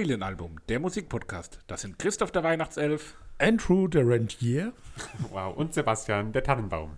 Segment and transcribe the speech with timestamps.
[0.00, 1.58] Familienalbum, der Musikpodcast.
[1.66, 3.18] Das sind Christoph der Weihnachtself.
[3.38, 4.72] Andrew der Rentier.
[5.30, 6.96] Wow, und Sebastian der Tannenbaum.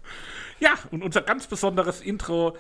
[0.61, 2.57] Ja, und unser ganz besonderes Intro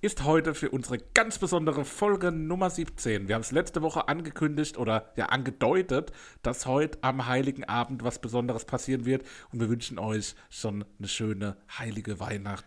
[0.00, 3.28] ist heute für unsere ganz besondere Folge Nummer 17.
[3.28, 6.10] Wir haben es letzte Woche angekündigt oder ja angedeutet,
[6.42, 11.06] dass heute am Heiligen Abend was Besonderes passieren wird und wir wünschen euch schon eine
[11.06, 12.64] schöne heilige Weihnacht.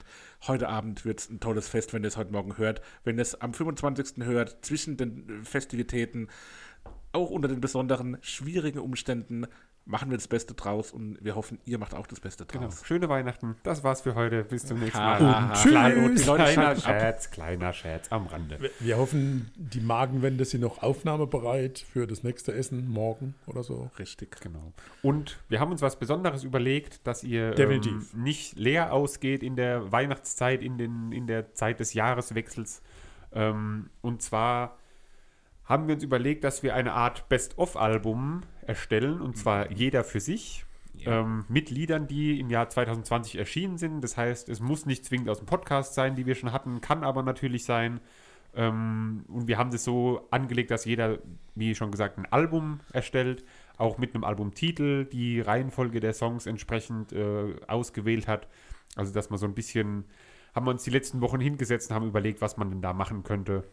[0.47, 2.81] Heute Abend wird es ein tolles Fest, wenn ihr es heute Morgen hört.
[3.03, 4.23] Wenn ihr es am 25.
[4.25, 6.29] hört, zwischen den Festivitäten,
[7.15, 9.47] auch unter den besonderen schwierigen Umständen,
[9.85, 12.59] machen wir das Beste draus und wir hoffen, ihr macht auch das Beste draus.
[12.59, 12.85] Genau.
[12.85, 13.55] Schöne Weihnachten.
[13.63, 14.43] Das war's für heute.
[14.43, 15.19] Bis zum nächsten Mal.
[15.19, 15.53] ha.
[15.53, 15.71] Tschüss.
[15.71, 16.75] Klein, Die Leute kleiner.
[16.75, 18.59] Scherz, kleiner Scherz am Rande.
[18.59, 23.91] Wir, wir hoffen, die Magenwände sind noch aufnahmebereit für das nächste Essen morgen oder so.
[23.99, 24.39] Richtig.
[24.41, 24.73] Genau.
[25.03, 29.91] Und wir haben uns was Besonderes überlegt, dass ihr ähm, nicht leer ausgeht in der
[29.91, 32.81] Weihnachtszeit, in, den, in der Zeit des Jahreswechsels.
[33.33, 34.79] Ähm, und zwar
[35.65, 40.65] haben wir uns überlegt, dass wir eine Art Best-of-Album erstellen, und zwar jeder für sich.
[40.97, 41.21] Ja.
[41.21, 44.01] Ähm, mit Liedern, die im Jahr 2020 erschienen sind.
[44.01, 47.03] Das heißt, es muss nicht zwingend aus dem Podcast sein, die wir schon hatten, kann
[47.03, 47.99] aber natürlich sein.
[48.55, 51.19] Ähm, und wir haben das so angelegt, dass jeder,
[51.55, 53.43] wie schon gesagt, ein Album erstellt,
[53.77, 58.47] auch mit einem Albumtitel, die Reihenfolge der Songs entsprechend äh, ausgewählt hat.
[58.95, 60.05] Also, dass man so ein bisschen,
[60.53, 63.23] haben wir uns die letzten Wochen hingesetzt und haben überlegt, was man denn da machen
[63.23, 63.65] könnte.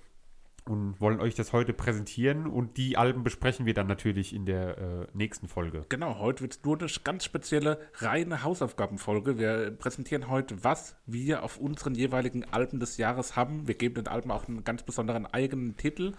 [0.65, 4.79] Und wollen euch das heute präsentieren und die Alben besprechen wir dann natürlich in der
[4.79, 5.85] äh, nächsten Folge.
[5.89, 9.39] Genau, heute wird es nur eine ganz spezielle, reine Hausaufgabenfolge.
[9.39, 13.67] Wir präsentieren heute, was wir auf unseren jeweiligen Alben des Jahres haben.
[13.67, 16.13] Wir geben den Alben auch einen ganz besonderen eigenen Titel.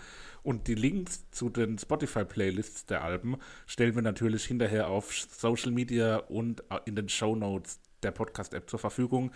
[0.44, 6.18] Und die Links zu den Spotify-Playlists der Alben stellen wir natürlich hinterher auf Social Media
[6.18, 9.32] und in den Show Notes der Podcast-App zur Verfügung,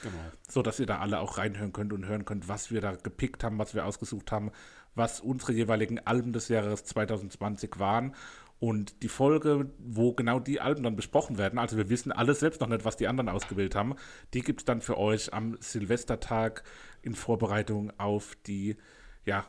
[0.50, 3.44] so dass ihr da alle auch reinhören könnt und hören könnt, was wir da gepickt
[3.44, 4.51] haben, was wir ausgesucht haben,
[4.97, 8.16] was unsere jeweiligen Alben des Jahres 2020 waren.
[8.59, 12.59] Und die Folge, wo genau die Alben dann besprochen werden, also wir wissen alles selbst
[12.59, 13.96] noch nicht, was die anderen ausgewählt haben,
[14.34, 16.63] die gibt es dann für euch am Silvestertag
[17.03, 18.78] in Vorbereitung auf die,
[19.25, 19.46] ja,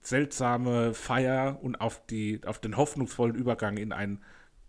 [0.00, 4.20] seltsame Feier und auf, die, auf den hoffnungsvollen Übergang in ein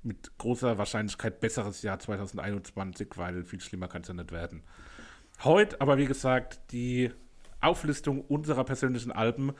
[0.04, 4.64] mit großer Wahrscheinlichkeit besseres Jahr 2021, weil viel schlimmer kann es ja nicht werden.
[5.44, 7.12] Heute aber, wie gesagt, die
[7.62, 9.54] Auflistung unserer persönlichen Alben.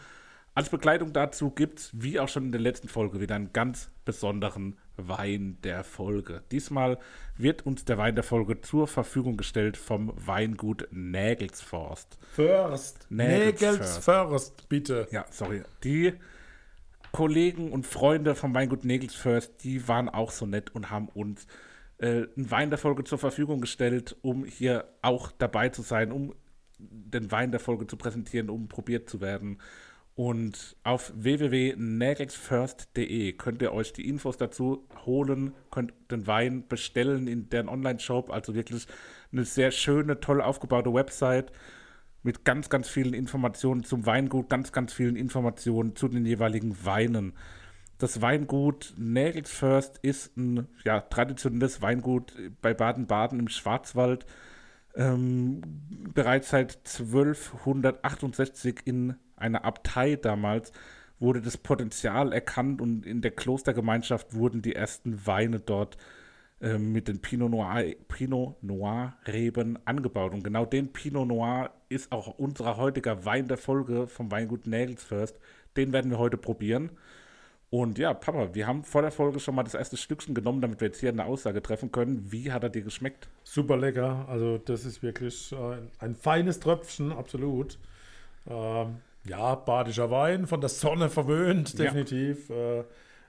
[0.56, 3.90] Als Begleitung dazu gibt es, wie auch schon in der letzten Folge, wieder einen ganz
[4.06, 6.44] besonderen Wein der Folge.
[6.52, 7.00] Diesmal
[7.38, 12.20] wird uns der Wein der Folge zur Verfügung gestellt vom Weingut Nägelsforst.
[12.34, 13.08] First.
[13.10, 15.08] Nägels Nägels bitte.
[15.10, 15.64] Ja, sorry.
[15.84, 16.14] Die
[17.12, 21.48] Kollegen und Freunde vom Weingut Nägels First, die waren auch so nett und haben uns
[21.98, 26.36] äh, einen Wein der Folge zur Verfügung gestellt, um hier auch dabei zu sein, um
[26.78, 29.60] den Wein der Folge zu präsentieren, um probiert zu werden.
[30.16, 37.50] Und auf www.nägelsfirst.de könnt ihr euch die Infos dazu holen, könnt den Wein bestellen in
[37.50, 38.30] deren Online-Shop.
[38.30, 38.86] Also wirklich
[39.32, 41.52] eine sehr schöne, toll aufgebaute Website
[42.22, 47.34] mit ganz, ganz vielen Informationen zum Weingut, ganz, ganz vielen Informationen zu den jeweiligen Weinen.
[47.98, 54.26] Das Weingut Nägels First ist ein ja, traditionelles Weingut bei Baden-Baden im Schwarzwald.
[54.96, 55.62] Ähm,
[56.14, 60.72] bereits seit 1268 in einer Abtei damals
[61.20, 65.98] wurde das Potenzial erkannt und in der Klostergemeinschaft wurden die ersten Weine dort
[66.62, 70.34] ähm, mit den Pinot Noir, Pinot Noir Reben angebaut.
[70.34, 75.04] Und genau den Pinot Noir ist auch unser heutiger Wein der Folge vom Weingut Nägels
[75.04, 75.40] First.
[75.76, 76.92] Den werden wir heute probieren.
[77.74, 80.80] Und ja, Papa, wir haben vor der Folge schon mal das erste Stückchen genommen, damit
[80.80, 82.32] wir jetzt hier eine Aussage treffen können.
[82.32, 83.30] Wie hat er dir geschmeckt?
[83.44, 84.28] Super lecker.
[84.30, 87.80] Also, das ist wirklich äh, ein, ein feines Tröpfchen, absolut.
[88.46, 91.86] Ähm, ja, badischer Wein, von der Sonne verwöhnt, Ja.
[91.86, 92.52] definitiv.
[92.52, 92.84] Äh,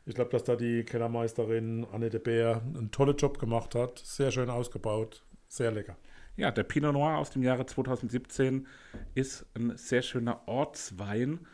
[0.04, 3.98] ich glaube, dass da die Kellermeisterin Anne de Beer einen tollen Job gemacht hat.
[4.00, 5.96] Sehr schön ausgebaut, sehr lecker.
[6.36, 8.66] Ja, der Pinot Noir aus dem Jahre 2017
[9.14, 11.46] ist ein sehr schöner Ortswein.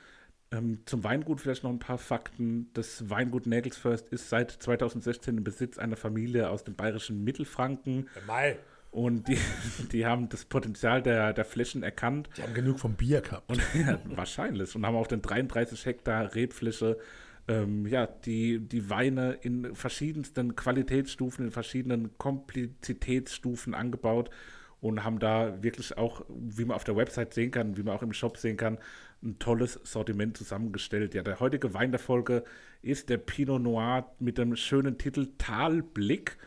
[0.52, 2.70] Ähm, zum Weingut vielleicht noch ein paar Fakten.
[2.74, 8.58] Das Weingut Nägelsförst ist seit 2016 im Besitz einer Familie aus dem bayerischen Mittelfranken Mai.
[8.90, 9.38] und die,
[9.92, 13.48] die haben das Potenzial der, der Flächen erkannt Die haben genug vom Bier gehabt.
[13.48, 16.98] und ja, wahrscheinlich und haben auf den 33 Hektar Rebfläche
[17.46, 24.30] ähm, ja, die, die Weine in verschiedensten Qualitätsstufen, in verschiedenen Komplexitätsstufen angebaut
[24.80, 28.02] und haben da wirklich auch, wie man auf der Website sehen kann, wie man auch
[28.02, 28.78] im Shop sehen kann,
[29.22, 31.14] ein tolles Sortiment zusammengestellt.
[31.14, 32.44] Ja, der heutige Wein der Folge
[32.82, 36.38] ist der Pinot Noir mit dem schönen Titel Talblick.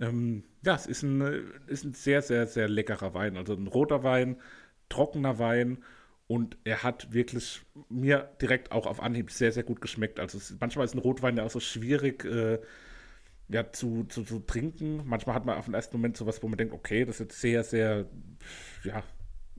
[0.00, 1.20] Ähm, ja, es ist ein,
[1.66, 3.36] ist ein sehr, sehr, sehr leckerer Wein.
[3.36, 4.36] Also ein roter Wein,
[4.88, 5.78] trockener Wein
[6.28, 10.18] Und er hat wirklich mir direkt auch auf Anhieb sehr, sehr gut geschmeckt.
[10.18, 12.58] Also es, manchmal ist ein Rotwein ja auch so schwierig äh,
[13.48, 15.02] ja, zu, zu, zu trinken.
[15.04, 17.40] Manchmal hat man auf den ersten Moment sowas, wo man denkt, okay, das ist jetzt
[17.40, 18.06] sehr, sehr,
[18.84, 19.02] ja,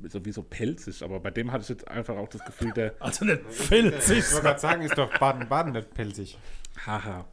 [0.03, 1.03] sowieso pelzig.
[1.03, 4.19] Aber bei dem hatte ich jetzt einfach auch das Gefühl, der, Also nicht filzig.
[4.19, 6.37] Ich wollte gerade sagen, ist doch Baden-Baden nicht pelzig.
[6.85, 7.27] haha.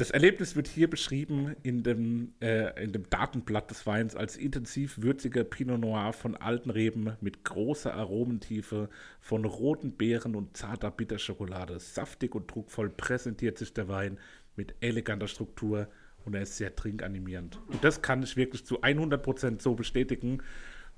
[0.00, 5.02] Das Erlebnis wird hier beschrieben in dem, äh, in dem Datenblatt des Weins als intensiv
[5.02, 8.88] würziger Pinot Noir von alten Reben mit großer Aromentiefe,
[9.20, 11.78] von roten Beeren und zarter Bitterschokolade.
[11.80, 14.18] Saftig und druckvoll präsentiert sich der Wein
[14.56, 15.88] mit eleganter Struktur
[16.24, 17.58] und er ist sehr trinkanimierend.
[17.68, 20.42] Und das kann ich wirklich zu 100% so bestätigen.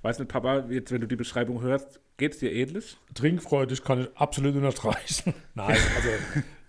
[0.03, 2.97] Weiß nicht, Papa, jetzt wenn du die Beschreibung hörst, geht es dir ähnlich?
[3.15, 5.33] Trinkfreudig kann ich absolut unterstreichen.
[5.55, 6.09] Nein, also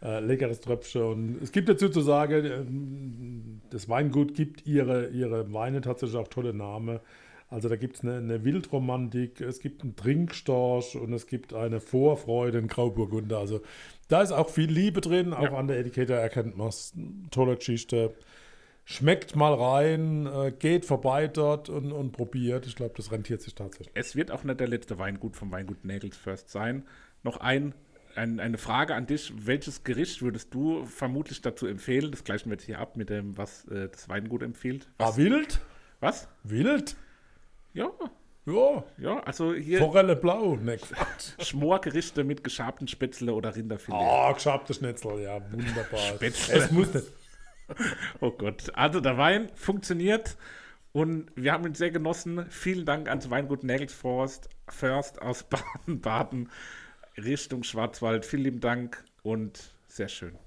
[0.03, 1.01] äh, leckeres Tröpfchen.
[1.01, 6.27] Und es gibt dazu zu sagen, ähm, das Weingut gibt ihre, ihre Weine tatsächlich auch
[6.27, 7.00] tolle Namen.
[7.50, 11.79] Also da gibt es eine, eine Wildromantik, es gibt einen Trinkstorch und es gibt eine
[11.79, 13.38] Vorfreude in Grauburgunder.
[13.38, 13.62] Also
[14.07, 15.53] da ist auch viel Liebe drin, auch Ja.
[15.57, 16.94] an der Etikette erkennt man es.
[17.31, 18.13] Tolle Geschichte.
[18.85, 22.65] Schmeckt mal rein, äh, geht vorbei dort und, und probiert.
[22.67, 23.91] Ich glaube, das rentiert sich tatsächlich.
[23.94, 26.83] Es wird auch nicht der letzte Weingut vom Weingut Nagels First sein.
[27.23, 27.73] Noch ein,
[28.15, 29.31] ein, eine Frage an dich.
[29.38, 32.11] Welches Gericht würdest du vermutlich dazu empfehlen?
[32.11, 34.89] Das gleichen wir jetzt hier ab mit dem, was äh, das Weingut empfiehlt.
[34.97, 35.17] Ah, Was?
[35.17, 35.61] wild?
[36.01, 36.27] was?
[36.44, 36.97] Wild?
[37.73, 37.89] Ja,
[38.45, 40.56] Ja, ja, also hier Forelle blau.
[40.57, 40.78] Ne.
[41.40, 43.98] Schmorgerichte mit geschabten Spätzle oder Rinderfilet.
[43.98, 46.00] Ah, geschabte Schnitzel, ja, wunderbar.
[46.00, 46.56] Spätzle.
[46.56, 47.07] Es muss nicht.
[48.19, 48.75] Oh Gott.
[48.75, 50.36] Also der Wein funktioniert
[50.92, 52.45] und wir haben ihn sehr genossen.
[52.50, 55.44] Vielen Dank ans Weingut Nagelsforst First aus
[55.86, 56.51] Baden-Baden
[57.18, 58.25] Richtung Schwarzwald.
[58.25, 60.38] Vielen lieben Dank und sehr schön.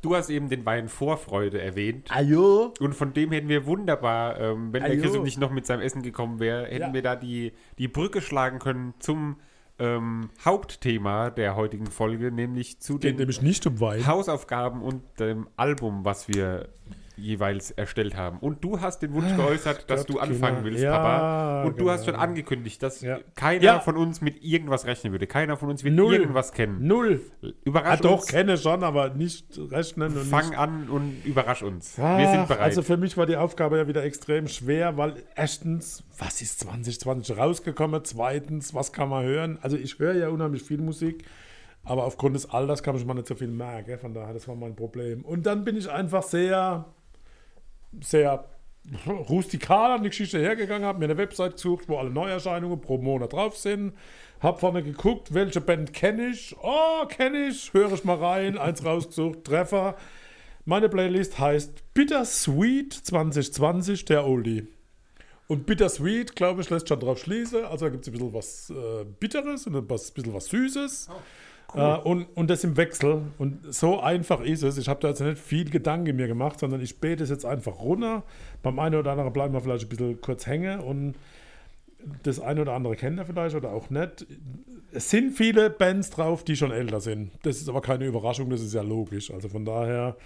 [0.00, 2.08] Du hast eben den Wein Vorfreude erwähnt.
[2.10, 2.72] Ajo.
[2.80, 5.02] Und von dem hätten wir wunderbar, ähm, wenn der Ajo.
[5.02, 6.92] Christoph nicht noch mit seinem Essen gekommen wäre, hätten Ja.
[6.94, 9.36] wir da die, die Brücke schlagen können zum
[9.80, 14.06] ähm, Hauptthema der heutigen Folge, nämlich zu Geht den nämlich nicht um Wein.
[14.06, 16.68] Hausaufgaben und dem Album, was wir
[17.18, 18.38] jeweils erstellt haben.
[18.38, 20.64] Und du hast den Wunsch geäußert, dass Gott, du anfangen Kinder.
[20.70, 21.62] willst, Ja, Papa.
[21.64, 22.24] Und du hast schon genau.
[22.24, 23.18] angekündigt, dass Ja.
[23.34, 23.80] keiner Ja.
[23.80, 25.26] von uns mit irgendwas rechnen würde.
[25.26, 26.14] Keiner von uns wird Null.
[26.14, 26.86] irgendwas kennen.
[26.86, 27.20] Null.
[27.64, 28.26] Überrasch Ah, doch, uns.
[28.26, 30.58] kenne schon, aber nicht rechnen und Fang nicht.
[30.58, 31.98] an und überrasch uns.
[31.98, 32.62] wir Ach, sind bereit.
[32.62, 37.36] Also für mich war die Aufgabe ja wieder extrem schwer, weil erstens, was ist 2020
[37.36, 38.04] rausgekommen?
[38.04, 39.58] Zweitens, was kann man hören?
[39.62, 41.24] Also ich höre ja unheimlich viel Musik,
[41.84, 43.98] aber aufgrund des Alters kann ich mal nicht so viel merken.
[43.98, 45.24] Von daher, das war mein Problem.
[45.24, 46.84] Und dann bin ich einfach sehr,
[48.02, 48.44] sehr
[49.06, 53.32] rustikal an die Geschichte hergegangen, habe mir eine Website gesucht, wo alle Neuerscheinungen pro Monat
[53.32, 53.92] drauf sind.
[54.40, 56.54] Hab vorne geguckt, welche Band kenne ich.
[56.62, 57.72] Oh, kenne ich.
[57.74, 58.56] Höre ich mal rein.
[58.56, 59.44] Eins rausgesucht.
[59.44, 59.96] Treffer.
[60.64, 64.68] Meine Playlist heißt Bittersweet 2020, der Oldie.
[65.48, 67.64] Und Bittersweet, glaube ich, lässt schon drauf schließen.
[67.64, 71.08] Also da gibt es ein bisschen was äh, Bitteres und ein bisschen was Süßes.
[71.74, 73.22] Äh, und, und das im Wechsel.
[73.38, 74.78] Und so einfach ist es.
[74.78, 77.80] Ich habe da jetzt nicht viel Gedanken mir gemacht, sondern ich bete es jetzt einfach
[77.80, 78.22] runter.
[78.62, 81.14] Beim einen oder anderen bleiben wir vielleicht ein bisschen kurz hängen und
[82.22, 84.26] das eine oder andere kennt er vielleicht oder auch nicht.
[84.92, 87.32] Es sind viele Bands drauf, die schon älter sind.
[87.42, 89.30] Das ist aber keine Überraschung, das ist ja logisch.
[89.30, 90.16] Also von daher,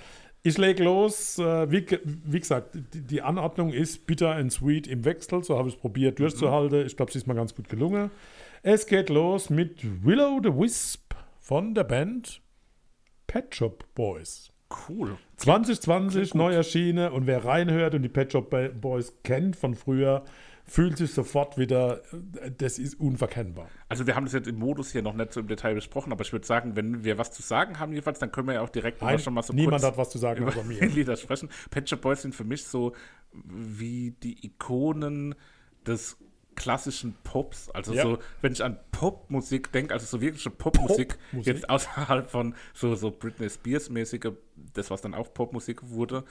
[0.44, 1.38] ich lege los.
[1.38, 5.42] Äh, Wie, wie gesagt, die, die Anordnung ist bitter and sweet im Wechsel.
[5.42, 6.86] So habe ich es probiert durchzuhalten.
[6.86, 8.10] Ich glaube, es ist mal ganz gut gelungen.
[8.64, 11.01] Es geht los mit Willow the Wisp
[11.42, 12.40] von der Band
[13.26, 14.52] Pet Shop Boys.
[14.88, 15.18] Cool.
[15.36, 20.24] 2020 neu erschienen und wer reinhört und die Pet Shop Boys kennt von früher,
[20.64, 22.00] fühlt sich sofort wieder,
[22.56, 23.68] das ist unverkennbar.
[23.88, 26.22] Also wir haben das jetzt im Modus hier noch nicht so im Detail besprochen, aber
[26.22, 28.70] ich würde sagen, wenn wir was zu sagen haben jedenfalls, dann können wir ja auch
[28.70, 30.80] direkt mal Nein, schon mal so niemand hat was zu sagen über mir.
[30.86, 31.50] Lieder sprechen.
[31.70, 32.92] Pet Shop Boys sind für mich so
[33.32, 35.34] wie die Ikonen
[35.84, 36.16] des
[36.54, 37.70] klassischen Pops.
[37.70, 38.02] Also Ja.
[38.02, 41.46] so, wenn ich an Popmusik denke, also so wirkliche Popmusik, Popmusik.
[41.46, 44.32] jetzt außerhalb von so, so Britney Spears-mäßige,
[44.74, 46.24] das was dann auch Popmusik wurde,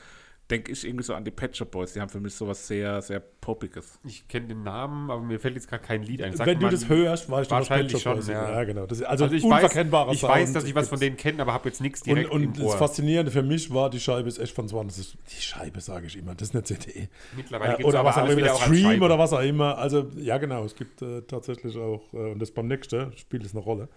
[0.52, 1.94] denke ich irgendwie so an die Pet Shop Boys.
[1.94, 4.00] Die haben für mich sowas sehr, sehr Poppiges.
[4.04, 6.36] Ich kenne den Namen, aber mir fällt jetzt gerade kein Lied ein.
[6.36, 8.52] Sag Wenn du das hörst, weißt du, was wahrscheinlich Pet Shop schon, Boys ja.
[8.52, 8.64] ja.
[8.66, 8.86] genau.
[8.86, 11.42] Das ist also, Also ich weiß, unverkennbarer ich weiß, dass ich was von denen kenne,
[11.42, 12.78] aber habe jetzt nichts direkt und, und im das Ohr.
[12.78, 15.18] Faszinierende für mich war, die Scheibe ist echt von 20.
[15.30, 17.08] Die Scheibe sage ich immer, das ist eine CD.
[17.36, 19.06] Mittlerweile Äh, oder aber was auch alles immer, Stream Scheibe.
[19.06, 19.78] oder was auch immer.
[19.78, 23.54] Also, ja, genau, es gibt äh, tatsächlich auch, äh, und das beim nächsten spielt es
[23.54, 23.90] eine Rolle.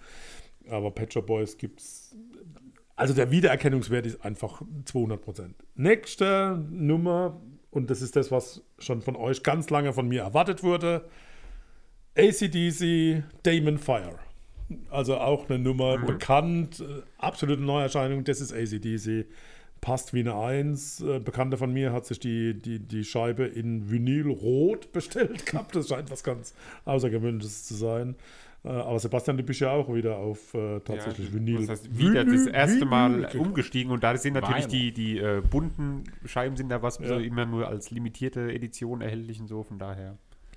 [0.69, 2.17] Aber Pet Shop Boys gibt es.
[2.97, 5.57] Also, der Wiedererkennungswert ist einfach 200 Prozent.
[5.75, 10.63] Nächste Nummer, und das ist das, was schon von euch ganz lange von mir erwartet
[10.63, 11.09] wurde:
[12.17, 14.19] ACDC Damon Fire.
[14.91, 19.27] Also auch eine Nummer bekannt, äh, absolute Neuerscheinung, das ist ACDC.
[19.81, 21.01] Passt wie eine Eins.
[21.01, 25.77] Äh, Bekannter von mir hat sich die, die, die Scheibe in Vinyl rot bestellt gehabt.
[25.77, 26.55] Das scheint was ganz
[26.87, 28.17] Außergewöhnliches zu sein.
[28.65, 31.61] Äh, aber Sebastian, du bist ja auch wieder auf äh, tatsächlich Ja, Vinyl.
[31.67, 33.41] Das heißt, wieder das Vinyl, erste Mal Vinyl.
[33.41, 34.71] umgestiegen und da sind natürlich Wein.
[34.71, 37.09] die, die äh, bunten Scheiben sind da was Ja.
[37.09, 40.17] so immer nur als limitierte Edition erhältlich und so, von daher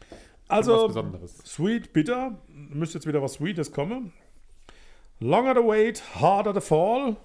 [0.10, 1.38] was Also, Besonderes.
[1.40, 4.14] Sweet Bitter, müsste jetzt wieder was Sweetes kommen.
[5.20, 7.18] Longer the wait, harder the fall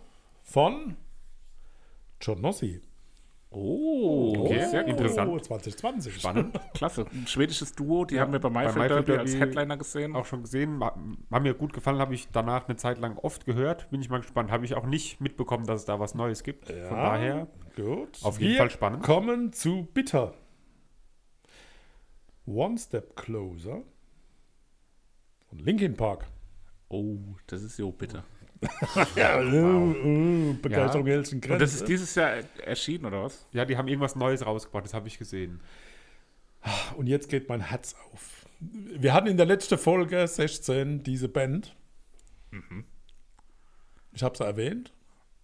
[0.43, 0.97] von
[2.21, 2.81] John Nossi.
[3.53, 5.45] Oh, Okay, sehr interessant.
[5.45, 6.15] 2020.
[6.17, 6.59] Spannend.
[6.75, 7.07] Klasse.
[7.13, 10.17] Ein schwedisches Duo, die haben wir bei bei Mayfield Mayfield Derby als Headliner gesehen.
[10.17, 13.91] Auch schon gesehen, hat mir gut gefallen, habe ich danach eine Zeit lang oft gehört.
[13.91, 14.51] Bin ich mal gespannt.
[14.51, 16.67] Habe ich auch nicht mitbekommen, dass es da was Neues gibt.
[16.69, 18.19] Von daher Gut.
[18.23, 19.03] Auf jeden Wir Fall spannend.
[19.03, 20.35] kommen zu Bitter.
[22.47, 23.83] One Step Closer
[25.49, 26.27] von Linkin Park.
[26.89, 27.17] Oh,
[27.47, 28.25] das ist jo bitter.
[29.17, 31.15] Ja, äh, äh, Begeisterung Ja.
[31.15, 31.41] Grenzen.
[31.51, 33.47] Und das ist dieses Jahr erschienen, oder was?
[33.53, 35.61] Ja, die haben irgendwas Neues rausgebracht, das habe ich gesehen.
[36.97, 38.47] Und jetzt geht mein Herz auf.
[38.61, 41.75] Wir hatten in der letzten Folge 16 diese Band.
[42.53, 42.85] Mhm.
[44.13, 44.93] Ich habe sie erwähnt.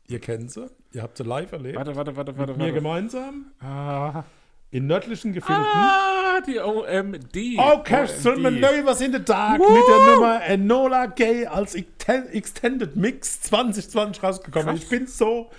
[0.06, 0.70] Ihr kennt sie.
[0.92, 1.76] Ihr habt sie live erlebt.
[1.76, 2.52] Warte, warte, warte, warte.
[2.52, 2.74] Mit mir warte.
[2.74, 3.46] gemeinsam.
[3.60, 4.22] Ah,
[4.70, 5.64] In nördlichen Gefilden.
[5.64, 7.58] ah, die OMD.
[7.58, 8.38] Orchestral.
[8.38, 14.68] Maneuvers in the Dark mit der Nummer Enola Gay als Exten- Extended Mix 2020 rausgekommen.
[14.74, 14.82] Krass.
[14.84, 15.50] Ich bin so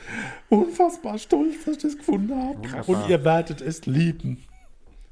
[0.49, 2.57] unfassbar stolz, dass ich das gefunden habe.
[2.57, 2.89] Wunderbar.
[2.89, 4.43] Und ihr werdet es lieben.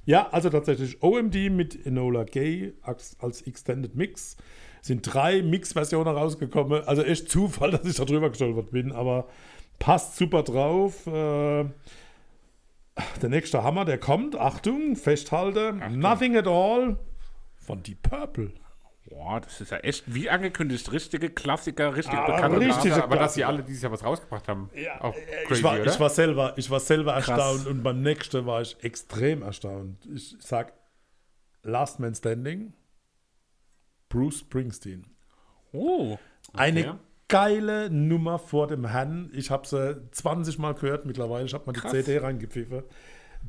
[0.06, 4.38] Ja, also tatsächlich OMD mit Enola Gay als, als Extended Mix.
[4.82, 6.84] Sind drei Mix-Versionen rausgekommen.
[6.88, 9.28] Also echt Zufall, dass ich da drüber gestolpert bin, aber
[9.80, 11.06] passt super drauf.
[11.08, 11.66] Äh,
[13.22, 14.36] der nächste Hammer, der kommt.
[14.36, 15.74] Achtung, festhalte.
[15.92, 16.98] Nothing at all
[17.56, 18.54] von Deep Purple.
[19.10, 22.76] Boah, das ist ja echt, wie angekündigt, richtige Klassiker, richtig Ah, bekannte richtig.
[22.76, 22.84] Namen.
[22.84, 23.36] diese aber dass Klasse.
[23.36, 25.86] sie alle dieses Jahr was rausgebracht haben, auch äh, crazy, ich, war, oder?
[25.94, 27.30] ich war selber, ich war selber Krass.
[27.30, 30.06] erstaunt und beim nächsten war ich extrem erstaunt.
[30.14, 30.74] Ich sag
[31.64, 32.74] Last Man Standing,
[34.10, 35.06] Bruce Springsteen.
[35.72, 36.18] Oh,
[36.54, 39.32] Eine geile Nummer vor dem Herrn.
[39.34, 41.46] Ich habe sie 20 Mal gehört mittlerweile.
[41.46, 41.92] Ich habe mal die Krass.
[41.92, 42.84] CD reingepfiffen.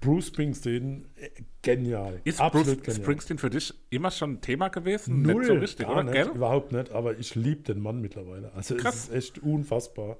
[0.00, 1.28] Bruce Springsteen, äh,
[1.62, 2.20] genial.
[2.24, 3.02] ist Absolut Bruce genial.
[3.02, 5.22] Springsteen für dich immer schon ein Thema gewesen?
[5.22, 6.04] Null, Nicht so richtig, gar oder?
[6.12, 8.52] nicht, überhaupt nicht, aber ich liebe den Mann mittlerweile.
[8.54, 8.94] Also Krass.
[8.94, 10.18] es ist echt unfassbar.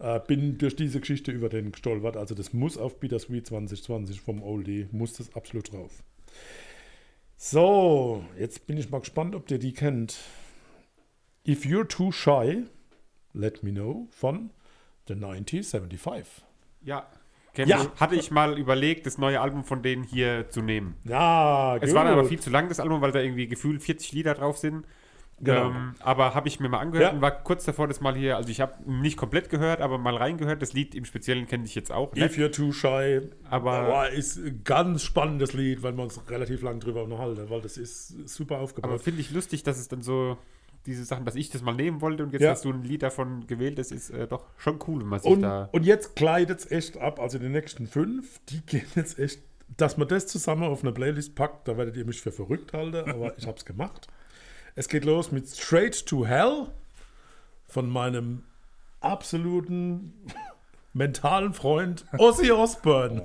[0.00, 2.16] Äh, bin durch diese Geschichte über den gestolpert.
[2.16, 6.02] Also das muss auf Bittersweet 2020 vom Oldie, muss das absolut drauf.
[7.36, 10.16] So, jetzt bin ich mal gespannt, ob ihr die kennt.
[11.46, 12.64] If You're Too Shy,
[13.34, 14.50] Let Me Know von
[15.08, 16.44] The 9075.
[16.82, 17.06] Ja.
[17.52, 17.82] Kenn Ja.
[17.82, 18.00] ich.
[18.00, 20.94] Hatte ich mal überlegt, das neue Album von denen hier zu nehmen.
[21.04, 24.12] Ja, Es war dann aber viel zu lang, das Album, weil da irgendwie gefühlt 40
[24.12, 24.84] Lieder drauf sind.
[25.40, 25.70] Genau.
[25.70, 27.14] Ähm, aber habe ich mir mal angehört Ja.
[27.14, 30.16] und war kurz davor, das mal hier, also ich habe nicht komplett gehört, aber mal
[30.16, 30.62] reingehört.
[30.62, 32.38] Das Lied im Speziellen kenne ich jetzt auch If nicht.
[32.38, 36.78] You're Too Shy, Aber- Boah, ist ein ganz spannendes Lied, weil wir uns relativ lang
[36.78, 39.00] drüber unterhalten, weil das ist super Aber aufgebaut.
[39.02, 40.38] finde ich lustig, dass es dann so
[40.86, 42.50] diese Sachen, dass ich das mal nehmen wollte und jetzt Ja.
[42.50, 43.78] hast du ein Lied davon gewählt.
[43.78, 45.68] Das ist äh, doch schon cool, wenn man sich Und, da.
[45.72, 49.40] und jetzt gleitet es echt ab, also die nächsten fünf, die gehen jetzt echt,
[49.76, 53.10] dass man das zusammen auf eine Playlist packt, da werdet ihr mich für verrückt halten,
[53.10, 54.08] aber ich habe es gemacht.
[54.76, 56.66] Es geht los mit Straight to Hell
[57.66, 58.42] von meinem
[59.00, 60.12] absoluten
[60.92, 63.22] mentalen Freund Ozzy Osbourne.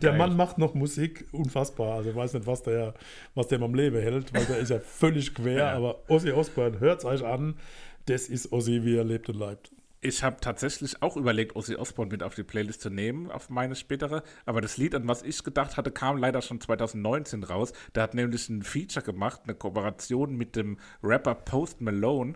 [0.00, 0.12] Der.
[0.12, 1.96] Mann macht noch Musik, unfassbar.
[1.96, 2.94] Also ich weiß nicht, was der,
[3.34, 5.72] was der am Leben hält, weil der ist ja völlig quer.
[5.72, 7.56] Aber Ozzy Osbourne, hört es euch an.
[8.06, 9.72] Das ist Ozzy, wie er lebt und leibt.
[10.04, 13.76] Ich habe tatsächlich auch überlegt, Ozzy Osbourne mit auf die Playlist zu nehmen, auf meine
[13.76, 14.24] spätere.
[14.46, 17.72] Aber das Lied, an was ich gedacht hatte, kam leider schon 2019 raus.
[17.94, 22.34] Der hat nämlich ein Feature gemacht, eine Kooperation mit dem Rapper Post Malone.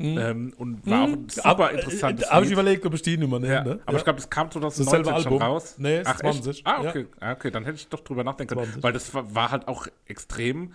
[0.00, 3.52] Ähm, und war auch ein super interessantes Habe ich überlegt, ob ich die Nummer nehme.
[3.52, 3.80] Ja, ne?
[3.84, 3.98] aber Ja.
[3.98, 5.42] ich glaube, es kam Dasselbe 2019 schon Album?
[5.42, 5.74] raus.
[5.78, 6.66] Nee, Ach, 20, Echt?
[6.66, 7.06] Ah, okay.
[7.18, 8.64] Ah, okay, dann hätte ich doch drüber nachdenken können.
[8.66, 8.82] 20.
[8.84, 10.72] Weil das war, war halt auch extrem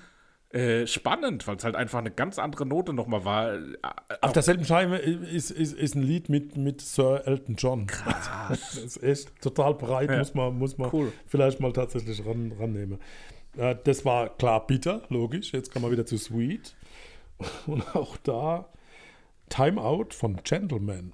[0.49, 3.53] äh, spannend, weil es halt einfach eine ganz andere Note nochmal war.
[3.53, 3.59] Äh,
[4.21, 7.87] Auf derselben Scheibe ist, ist, ist ein Lied mit, mit Sir Elton John.
[8.49, 10.17] Das ist echt total breit, Ja.
[10.17, 11.13] muss man, muss man Cool.
[11.27, 12.99] vielleicht mal tatsächlich ran, rannehmen.
[13.57, 15.53] Äh, das war klar bitter, logisch.
[15.53, 16.75] Jetzt kommen wir wieder zu Sweet.
[17.67, 18.65] Und auch da
[19.49, 21.13] Time Out von Gentleman.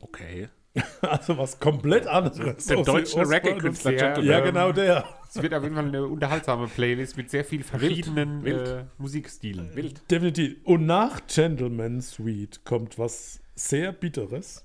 [0.00, 0.48] Okay.
[1.02, 2.66] Also was komplett anderes.
[2.66, 3.18] Der deutsche.
[3.18, 4.24] Reggae-Künstler Gentleman.
[4.30, 5.04] Ja, genau der.
[5.28, 8.68] Es wird auf jeden Fall eine unterhaltsame Playlist mit sehr vielen verschiedenen wild.
[8.68, 9.74] Äh, Musikstilen.
[9.74, 10.02] Wild.
[10.10, 10.56] Definitiv.
[10.64, 14.64] Und nach Gentleman Suite kommt was sehr Bitteres.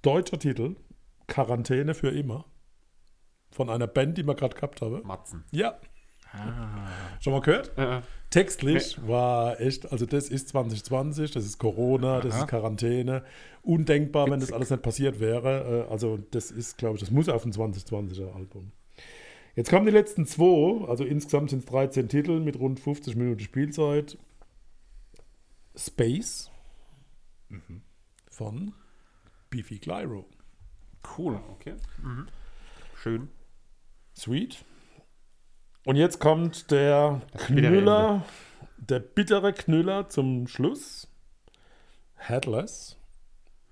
[0.00, 0.76] Deutscher Titel:
[1.26, 2.46] Quarantäne für immer.
[3.50, 5.02] Von einer Band, die wir gerade gehabt haben.
[5.06, 5.44] Matzen.
[5.50, 5.78] Ja.
[7.20, 7.76] Schon mal gehört?
[7.78, 13.24] Äh, Textlich war echt, also das ist 2020, das ist Corona, das ist Quarantäne.
[13.62, 15.86] Undenkbar, wenn das alles nicht passiert wäre.
[15.88, 18.72] Äh, Also das ist, glaube ich, das muss auf ein 2020er Album.
[19.54, 23.40] Jetzt kommen die letzten zwei, also insgesamt sind es 13 Titel mit rund 50 Minuten
[23.40, 24.16] Spielzeit.
[25.76, 26.50] Space
[28.30, 28.72] von
[29.50, 30.24] Beefy Clyro.
[31.18, 31.38] Cool.
[31.52, 31.74] Okay.
[33.02, 33.28] Schön.
[34.16, 34.64] Sweet.
[35.84, 38.24] Und jetzt kommt der Knüller,
[38.76, 41.08] der bittere Knüller zum Schluss.
[42.14, 42.96] Headless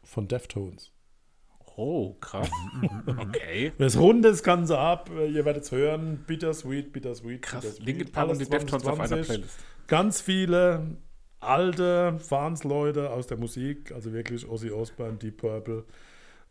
[0.02, 0.90] von Deftones.
[1.76, 2.50] Oh, krass.
[3.06, 3.72] okay.
[3.78, 5.08] Das rundet das Ganze ab.
[5.10, 6.24] Ihr werdet es hören.
[6.26, 7.42] Bittersweet, bittersweet.
[7.42, 7.62] Krass.
[7.62, 7.86] bittersweet.
[7.86, 9.28] Linkin Park und die Deftones auf einer 2020.
[9.28, 9.58] Playlist.
[9.86, 10.96] Ganz viele
[11.40, 15.84] alte Fansleute aus der Musik, also wirklich Ozzy Osbourne, Deep Purple,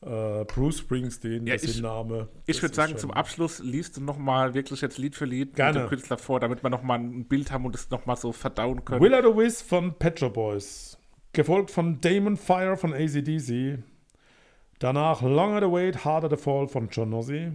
[0.01, 2.29] äh, Bruce Springsteen, Ja, der ich- Sinnname.
[2.45, 5.79] Ich würde ist sagen, zum Abschluss liest du nochmal wirklich jetzt Lied für Lied Gerne.
[5.79, 8.85] mit dem Künstler vor, damit wir nochmal ein Bild haben und es nochmal so verdauen
[8.85, 9.01] können.
[9.01, 10.97] Will the Wiz von Pet Shop Boys.
[11.33, 13.79] Gefolgt von Damon Fire von ACDC.
[14.79, 17.51] Danach Longer the Wait, Harder the Fall von John Nossi.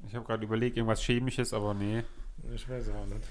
[0.08, 2.04] Ich habe gerade überlegt, irgendwas Chemisches, aber nee.
[2.54, 3.26] ich weiß auch nicht.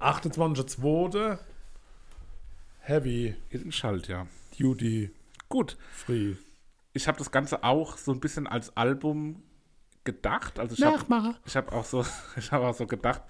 [0.00, 1.38] 28.2.
[2.80, 4.26] Heavy Ist ein Schalt, ja.
[4.58, 5.10] Duty
[5.48, 5.76] Gut.
[5.92, 6.34] Free.
[6.92, 9.42] Ich habe das Ganze auch so ein bisschen als Album
[10.04, 10.58] gedacht.
[10.58, 12.04] Also ich habe ich hab auch, so,
[12.36, 13.22] ich hab auch so gedacht,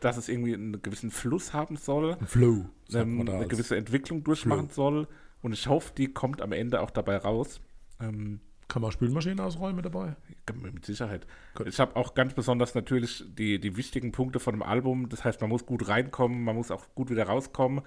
[0.00, 2.66] dass es irgendwie einen gewissen Fluss haben soll, Flow.
[2.88, 5.08] sagt ähm, eine als- gewisse Entwicklung durchmachen soll.
[5.42, 7.60] Und ich hoffe, die kommt am Ende auch dabei raus.
[8.00, 10.16] Ähm, Kann man Spülmaschinen ausräumen dabei?
[10.54, 11.26] mit Sicherheit.
[11.54, 11.66] Gut.
[11.68, 15.08] Ich habe auch ganz besonders natürlich die, die wichtigen Punkte von dem Album.
[15.08, 17.82] Das heißt, man muss gut reinkommen, man muss auch gut wieder rauskommen.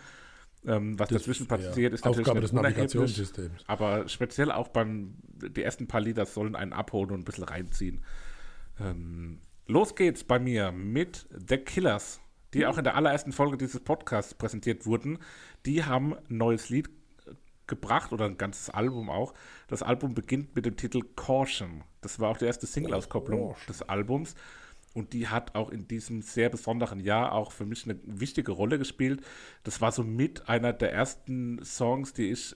[0.66, 2.52] Ähm, was dazwischen passiert, ist natürlich Aufgabe des.
[2.52, 3.64] Navigationssystems.
[3.68, 5.16] Aber speziell auch beim,
[5.56, 8.04] die ersten paar Lieder sollen einen abholen und ein bisschen reinziehen.
[8.80, 9.40] Ähm,
[9.70, 12.20] los geht's bei mir mit The Killers,
[12.54, 15.20] die auch in der allerersten Folge dieses Podcasts präsentiert wurden.
[15.66, 16.90] Die haben ein neues Lied
[17.68, 19.34] gebracht oder ein ganzes Album auch.
[19.68, 21.84] Das Album beginnt mit dem Titel Caution.
[22.02, 24.34] Das war auch die erste Single-Auskopplung des Albums.
[24.96, 28.80] Und die hat auch in diesem sehr besonderen Jahr auch für mich eine wichtige Rolle
[28.80, 29.22] gespielt.
[29.64, 32.56] Das war so mit einer der ersten Songs, die ich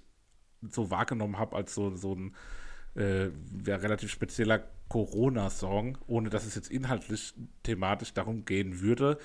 [0.68, 2.36] so wahrgenommen habe als so, so ein
[2.96, 3.30] äh,
[3.66, 9.18] ja, relativ spezieller Corona-Song, ohne dass es jetzt inhaltlich thematisch darum gehen würde.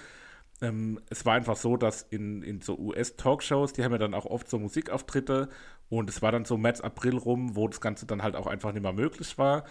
[0.61, 4.27] Ähm, es war einfach so, dass in, in so US-Talkshows, die haben ja dann auch
[4.27, 5.49] oft so Musikauftritte
[5.89, 8.73] und es war dann so März, April rum, wo das Ganze dann halt auch einfach
[8.73, 9.65] nicht mehr möglich war.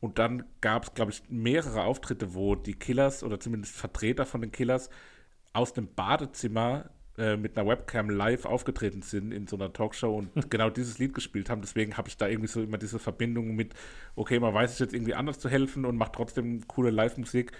[0.00, 4.40] Und dann gab es, glaube ich, mehrere Auftritte, wo die Killers oder zumindest Vertreter von
[4.40, 4.88] den Killers
[5.52, 10.30] aus dem Badezimmer äh, mit einer Webcam live aufgetreten sind in so einer Talkshow und
[10.50, 11.60] genau dieses Lied gespielt haben.
[11.60, 13.74] Deswegen habe ich da irgendwie so immer diese Verbindung mit,
[14.16, 17.52] okay, man weiß es jetzt irgendwie anders zu helfen und macht trotzdem coole Live-Musik.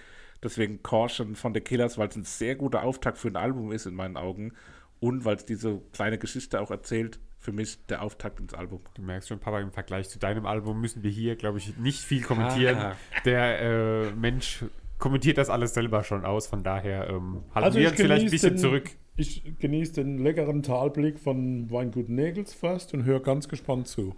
[0.43, 3.85] Deswegen Caution von The Killers, weil es ein sehr guter Auftakt für ein Album ist
[3.87, 4.53] in meinen Augen
[4.99, 8.81] und weil es diese kleine Geschichte auch erzählt, für mich der Auftakt ins Album.
[8.95, 12.01] Du merkst schon, Papa, im Vergleich zu deinem Album müssen wir hier, glaube ich, nicht
[12.03, 12.77] viel kommentieren.
[12.77, 12.97] Ah.
[13.25, 14.65] Der äh, Mensch
[14.99, 18.25] kommentiert das alles selber schon aus, von daher ähm, halten Also wir ich uns vielleicht
[18.27, 18.91] ein bisschen den- zurück.
[19.17, 24.15] Ich genieße den leckeren Talblick von Weingut Nägels fast und höre ganz gespannt zu.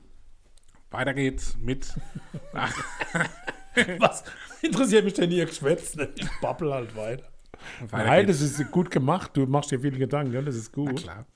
[0.91, 1.95] Weiter geht's mit
[3.99, 4.25] Was
[4.61, 5.97] interessiert mich denn hier Geschwätz?
[6.17, 7.25] Ich babbel halt weiter.
[7.89, 8.41] Weiter Nein, geht's.
[8.41, 9.31] das ist gut gemacht.
[9.35, 11.03] Du machst dir viele Gedanken, das ist Na gut.
[11.03, 11.27] klar.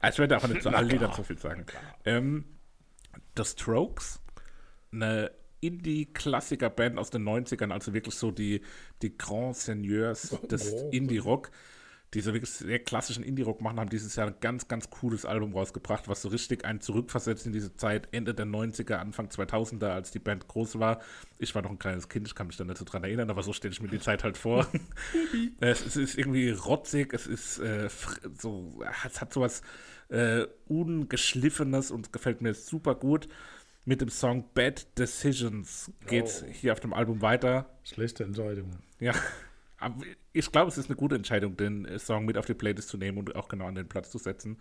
[0.00, 1.64] Also ich werde aber nicht zu allen Liedern so viel sagen.
[2.04, 2.44] Ähm,
[3.36, 4.20] The Strokes,
[4.92, 5.30] eine
[5.60, 8.60] Indie-Klassiker-Band aus den 90ern, also wirklich so die,
[9.02, 10.90] die Grand Seigneurs des Oh.
[10.92, 11.50] Indie-Rock,
[12.14, 15.52] die so wirklich sehr klassischen Indie-Rock machen, haben dieses Jahr ein ganz, ganz cooles Album
[15.52, 20.10] rausgebracht, was so richtig einen zurückversetzt in diese Zeit, Ende der 90er, Anfang 2000er, als
[20.10, 21.00] die Band groß war.
[21.38, 23.42] Ich war noch ein kleines Kind, ich kann mich da nicht so dran erinnern, aber
[23.42, 24.66] so stelle ich mir die Zeit halt vor.
[25.60, 27.88] es, es ist irgendwie rotzig, es ist äh,
[28.38, 29.62] so, es hat sowas
[30.08, 33.28] äh, ungeschliffenes und gefällt mir super gut.
[33.84, 36.50] Mit dem Song Bad Decisions geht's Oh.
[36.50, 37.70] hier auf dem Album weiter.
[37.84, 38.70] Schlechte Entscheidung.
[39.00, 39.14] Ja,
[40.38, 42.96] ich glaube, es ist eine gute Entscheidung, den äh, Song mit auf die Playlist zu
[42.96, 44.58] nehmen und auch genau an den Platz zu setzen.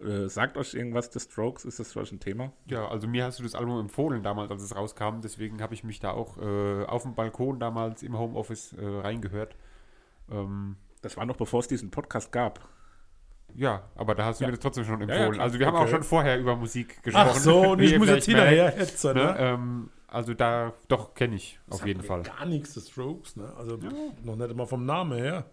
[0.00, 1.64] Äh, sagt euch irgendwas The Strokes?
[1.64, 2.52] Ist das für euch ein Thema?
[2.66, 5.20] Ja, also mir hast du das Album empfohlen damals, als es rauskam.
[5.22, 9.56] Deswegen habe ich mich da auch äh, auf dem Balkon damals im Homeoffice äh, reingehört.
[10.30, 12.60] Ähm, Das war noch bevor es diesen Podcast gab.
[13.54, 14.48] ja, aber da hast du Ja.
[14.50, 15.32] mir das trotzdem schon ja, empfohlen.
[15.32, 15.44] klar.
[15.44, 15.84] also wir haben Okay.
[15.84, 17.28] auch schon vorher über Musik gesprochen.
[17.30, 19.24] Ach so, und ich muss jetzt hinterher hetzen, Ne?
[19.24, 19.36] ne?
[19.38, 22.22] Ähm, also da, doch, kenne ich auf Sagt jeden Fall.
[22.22, 23.52] Gar nichts, The Strokes, ne?
[23.56, 23.78] Also
[24.24, 25.50] noch nicht mal vom Namen her.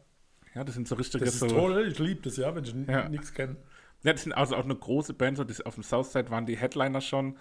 [0.53, 2.73] Ja, das sind so richtige Das ist so, toll, ich liebe das ja, wenn ich
[2.87, 3.09] Ja.
[3.09, 3.57] nichts kenne.
[4.03, 5.37] Ja, das sind also auch eine große Band.
[5.37, 7.37] So, die, auf dem Southside waren die Headliner schon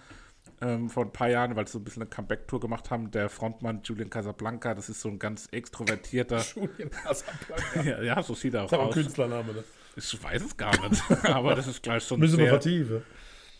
[0.61, 3.11] ähm, vor ein paar Jahren, weil sie so ein bisschen eine Comeback-Tour gemacht haben.
[3.11, 6.43] Der Frontmann Julian Casablanca, das ist so ein ganz extrovertierter.
[6.55, 7.81] Julian Casablanca.
[7.83, 8.93] ja, ja, so sieht er auch Das ist aber ein aus.
[8.95, 9.63] Künstlername, ne?
[9.95, 13.03] Ich weiß es gar nicht, aber das ist gleich so ein Müssen wir sehr, vertiefen.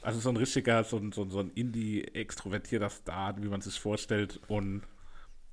[0.06, 3.80] Also so ein richtiger, so ein, so ein, so ein Indie-extrovertierter Star, wie man sich
[3.80, 4.40] vorstellt.
[4.48, 4.84] Und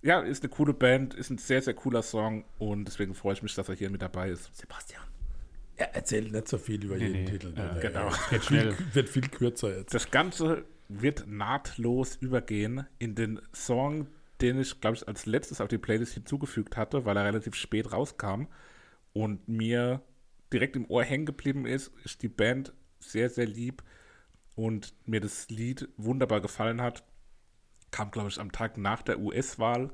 [0.02, 3.42] ja, ist eine coole Band, ist ein sehr, sehr cooler Song und deswegen freue ich
[3.42, 4.54] mich, dass er hier mit dabei ist.
[4.54, 5.02] Sebastian.
[5.76, 7.30] Er erzählt nicht so viel über Nee, jeden nee.
[7.30, 7.54] Titel.
[7.56, 8.10] Ja, genau.
[8.30, 8.72] Er schnell.
[8.72, 9.94] Viel, wird viel kürzer jetzt.
[9.94, 14.06] Das Ganze wird nahtlos übergehen in den Song,
[14.40, 17.92] den ich, glaube ich, als letztes auf die Playlist hinzugefügt hatte, weil er relativ spät
[17.92, 18.48] rauskam
[19.14, 20.02] und mir
[20.52, 23.82] direkt im Ohr hängen geblieben ist, ich die Band sehr, sehr lieb
[24.54, 27.04] und mir das Lied wunderbar gefallen hat.
[27.90, 29.90] Kam, glaube ich, am Tag nach der US-Wahl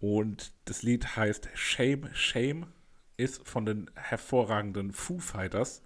[0.00, 2.66] und das Lied heißt Shame, Shame,
[3.16, 5.82] ist von den hervorragenden Foo Fighters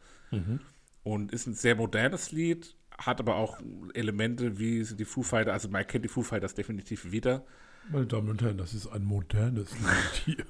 [1.02, 3.58] und ist ein sehr modernes Lied, hat aber auch
[3.94, 7.44] Elemente wie die Foo Fighters, also man kennt die Foo Fighters definitiv wieder
[7.90, 10.44] Meine Damen und Herren, das ist ein modernes Lied hier.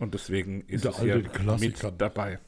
[0.00, 1.90] und deswegen ist Der es hier Klassiker.
[1.92, 2.38] mit dabei.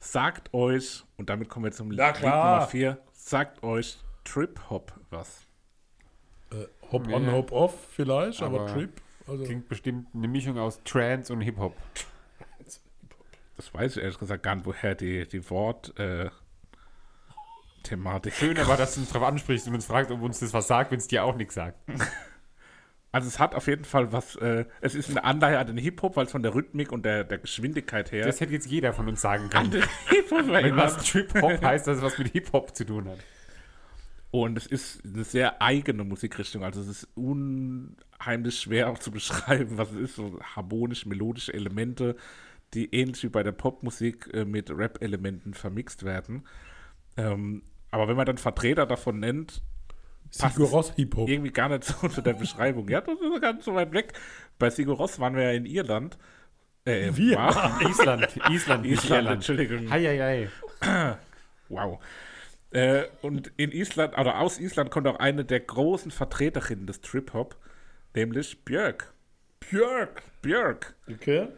[0.00, 2.54] Sagt euch, und damit kommen wir zum Lied klar.
[2.54, 5.46] Nummer 4, sagt euch Trip Hop was.
[6.52, 7.14] Äh, hop Nee.
[7.14, 8.90] on, hop off vielleicht, aber, Aber Trip.
[9.28, 11.76] Also, Klingt bestimmt eine Mischung aus Trance und Hip-Hop.
[13.56, 16.30] Das weiß ich ehrlich gesagt gar nicht, woher die, die Wort äh,
[17.82, 18.32] Thematik.
[18.34, 20.90] Schön aber, dass du uns darauf ansprichst und uns fragst, ob uns das was sagt,
[20.90, 21.78] wenn es dir auch nichts sagt.
[23.12, 26.16] Also es hat auf jeden Fall was, äh, es ist eine Anleihe an den Hip-Hop,
[26.16, 29.08] weil es von der Rhythmik und der, der Geschwindigkeit her Das hätte jetzt jeder von
[29.08, 29.72] uns sagen können.
[30.08, 33.18] Hip-Hop Wenn was Trip-Hop heißt, dass es was mit Hip-Hop zu tun hat.
[34.30, 36.62] Und es ist eine sehr eigene Musikrichtung.
[36.62, 40.16] Also es ist unheimlich schwer auch zu beschreiben, was es ist.
[40.16, 42.14] So harmonisch, melodische Elemente,
[42.74, 46.44] die ähnlich wie bei der Popmusik äh, mit Rap-Elementen vermixt werden.
[47.16, 49.62] Ähm, aber wenn man dann Vertreter davon nennt,
[50.30, 51.28] Sigur Ross Hip-Hop.
[51.28, 52.88] irgendwie gar nicht so zu der Beschreibung.
[52.88, 54.12] Ja, das ist gar nicht so weit weg.
[54.58, 56.16] Bei Sigur Ross waren wir ja in Irland.
[56.84, 57.36] Äh, Wir?
[57.36, 57.80] Wow.
[57.88, 59.34] Island, Island, nicht Island, Irland.
[59.36, 59.90] Entschuldigung.
[59.90, 60.48] Hei, hei,
[60.82, 61.16] hei.
[61.68, 62.00] Wow.
[62.72, 67.56] Äh, und in Island, oder aus Island kommt auch eine der großen Vertreterinnen des Trip-Hop,
[68.14, 69.12] nämlich Björk.
[69.60, 70.22] Björk.
[70.42, 70.94] Björk.
[71.08, 71.48] Okay.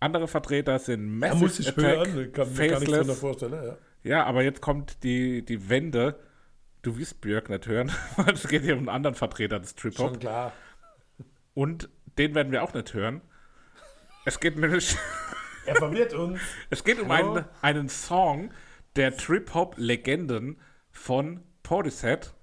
[0.00, 2.32] Andere Vertreter sind Da Massive muss ich Attack, hören.
[2.32, 3.18] Kann mir gar nichts drunter Faceless.
[3.20, 3.52] vorstellen.
[3.64, 3.76] Ja.
[4.02, 6.16] Ja, aber jetzt kommt die, die Wende.
[6.84, 10.10] Du wirst Björk nicht hören, weil es geht hier um einen anderen Vertreter des Trip-Hop.
[10.10, 10.52] Schon klar.
[11.54, 13.20] Und den werden wir auch nicht hören.
[14.24, 14.96] Es geht nämlich
[15.66, 16.40] Er verwirrt uns.
[16.70, 17.34] Es geht um Hallo?
[17.36, 18.50] einen, einen Song
[18.96, 20.60] der Trip-Hop-Legenden
[20.92, 22.34] von Portishead.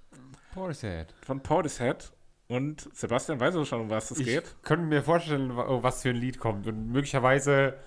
[0.52, 1.14] Portishead.
[1.24, 2.12] Von Portishead.
[2.48, 4.56] Und Sebastian weiß auch schon, um was es Ich geht.
[4.62, 6.66] könnte mir vorstellen, oh, was für ein Lied kommt.
[6.66, 7.78] Und möglicherweise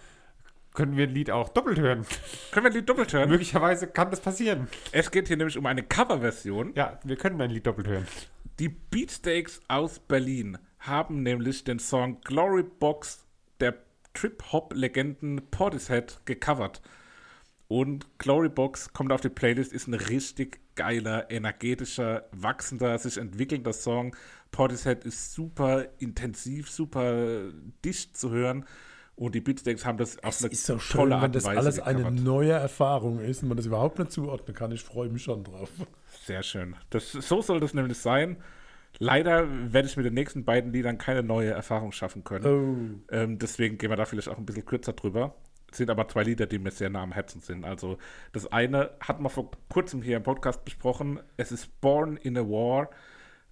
[0.76, 2.06] können wir ein Lied auch doppelt hören.
[2.52, 3.30] Können wir ein Lied doppelt hören?
[3.30, 4.68] möglicherweise kann das passieren.
[4.92, 6.74] Es geht hier nämlich um eine Coverversion.
[6.76, 8.08] Ja, wir können ein Lied doppelt hören.
[8.60, 13.26] Die Beatsteaks aus Berlin haben nämlich den Song Glory Box
[13.60, 13.76] der
[14.14, 16.82] Trip-Hop-Legenden Portishead gecovert.
[17.68, 23.74] Und Glory Box kommt auf die Playlist, ist ein richtig geiler, energetischer, wachsender, sich entwickelnder
[23.74, 24.16] Song.
[24.52, 27.52] Portishead ist super intensiv, super
[27.84, 28.66] dicht zu hören.
[29.16, 31.36] Und die Beatsteaks haben das auf Es eine ist so schön, tolle wenn Art und
[31.36, 32.24] das Weise alles eine gecovert.
[32.24, 34.72] neue Erfahrung ist und man das überhaupt nicht zuordnen kann.
[34.72, 35.70] Ich freue mich schon drauf.
[36.26, 36.76] Sehr schön.
[36.90, 38.38] Das, so soll das nämlich sein.
[39.00, 43.04] Leider werde ich mit den nächsten beiden Liedern keine neue Erfahrung schaffen können.
[43.10, 43.14] Oh.
[43.14, 45.36] Ähm, deswegen gehen wir da vielleicht auch ein bisschen kürzer drüber.
[45.72, 47.66] sind aber zwei Lieder, die mir sehr nah am Herzen sind.
[47.66, 47.98] Also
[48.32, 51.20] das eine hat man vor kurzem hier im Podcast besprochen.
[51.38, 52.90] Es ist Born in a War.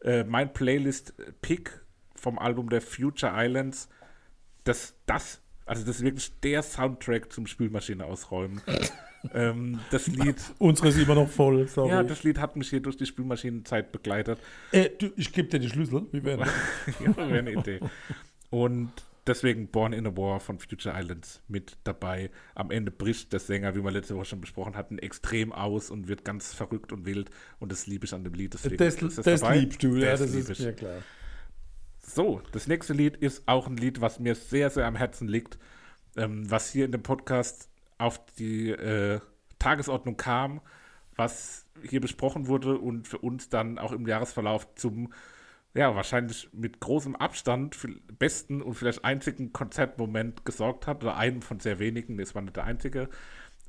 [0.02, 1.82] Äh, mein Playlist-Pick
[2.16, 3.90] vom Album der Future Islands.
[4.64, 8.62] Das, das, also das ist wirklich der Soundtrack zum Spülmaschine ausräumen.
[9.34, 11.90] ähm, das Lied, Unsere ist immer noch voll, sorry.
[11.90, 14.40] ja, das Lied hat mich hier durch die Spülmaschinenzeit begleitet.
[14.72, 16.06] äh, du, ich gebe dir die Schlüssel.
[16.12, 16.50] Wie wäre das?
[17.00, 17.80] ja, wäre eine Idee.
[18.50, 18.92] Und
[19.26, 22.30] deswegen Born in a War von Future Islands mit dabei.
[22.56, 26.08] Am Ende bricht der Sänger, wie wir letzte Woche schon besprochen hatten, extrem aus und
[26.10, 27.30] wird ganz verrückt und wild.
[27.60, 28.54] Und das liebe ich an dem Lied.
[28.54, 29.60] Deswegen Das, ist das, dabei.
[29.60, 30.98] liebst du, ja, Das das lieb ist mir klar.
[32.06, 35.58] So, das nächste Lied ist auch ein Lied, was mir sehr, sehr am Herzen liegt,
[36.18, 39.20] ähm, was hier in dem Podcast auf die äh,
[39.58, 40.62] Tagesordnung kam,
[41.16, 45.14] was hier besprochen wurde und für uns dann auch im Jahresverlauf zum,
[45.74, 47.78] ja, wahrscheinlich mit großem Abstand
[48.20, 52.58] besten und vielleicht einzigen Konzertmoment gesorgt hat, oder einen von sehr wenigen, das war nicht
[52.58, 53.10] der einzige,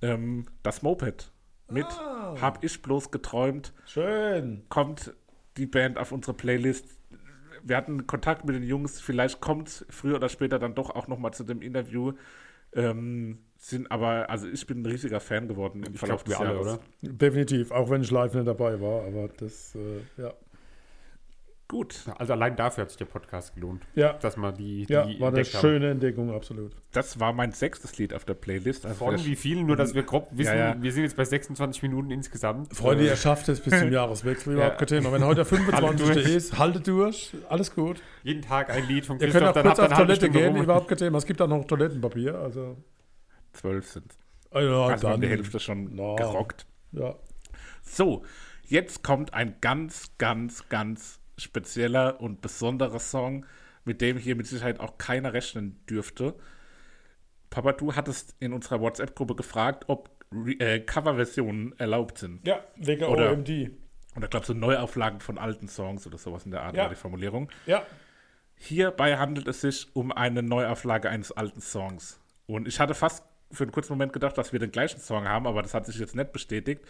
[0.03, 1.31] ähm, das Moped.
[1.71, 4.65] Mit Hab ich bloß geträumt, Schön.
[4.69, 5.15] kommt
[5.57, 6.87] die Band auf unsere Playlist.
[7.65, 11.09] Wir hatten Kontakt mit den Jungs, vielleicht kommt es früher oder später dann doch auch
[11.09, 12.13] nochmal zu dem Interview.
[12.75, 16.49] Ähm, sind aber, also ich bin ein riesiger Fan geworden im Ich Verlauf glaube, wir
[16.49, 16.81] alle, oder?
[17.03, 20.35] Definitiv, auch wenn ich live nicht dabei war, aber das, äh, ja.
[21.75, 25.07] Gut, Ja, Also allein dafür hat sich der Podcast gelohnt, Ja, dass man die, ja
[25.07, 26.71] die war eine schöne Entdeckung, absolut.
[26.93, 28.87] das war mein sechstes Lied auf der Playlist.
[28.87, 30.77] Also Von wie vielen, nur dass wir grob wissen, Ja, ja.
[30.83, 32.73] wir sind jetzt bei 26 Minuten insgesamt.
[32.77, 34.59] Freunde, Äh, ihr schafft es bis zum Jahreswechsel, Ja.
[34.59, 35.11] überhaupt kein Thema.
[35.13, 36.07] Wenn heute der 25.
[36.07, 36.35] Haltet durch.
[36.37, 38.01] ist, haltet durch, alles gut.
[38.23, 40.87] jeden Tag ein Lied von Ihr könnt Christoph, auch dann kurz auf Toilette gehen, überhaupt
[40.87, 41.19] kein Thema.
[41.19, 42.77] Es gibt auch noch Toilettenpapier, also.
[43.53, 44.15] zwölf sind
[44.53, 46.15] Ah, ja, Also dann, die Hälfte schon No.
[46.15, 46.67] gerockt.
[46.93, 47.17] Ja.
[47.83, 48.23] So,
[48.65, 53.47] jetzt kommt ein ganz, ganz, ganz spezieller und besonderer Song,
[53.85, 56.35] mit dem hier mit Sicherheit auch keiner rechnen dürfte.
[57.51, 60.11] Papa, du hattest in unserer WhatsApp-Gruppe gefragt, ob
[60.59, 62.47] äh, Coverversionen erlaubt sind.
[62.47, 63.71] ja, wegen Oder- OMD.
[64.17, 66.85] Und ich glaube, so Neuauflagen von alten Songs oder sowas in der Art Ja.
[66.85, 67.51] war die Formulierung.
[67.67, 67.85] Ja,
[68.57, 72.21] Hierbei handelt es sich um eine Neuauflage eines alten Songs.
[72.47, 75.47] Und ich hatte fast für einen kurzen Moment gedacht, dass wir den gleichen Song haben,
[75.49, 76.81] aber das hat sich jetzt nicht bestätigt.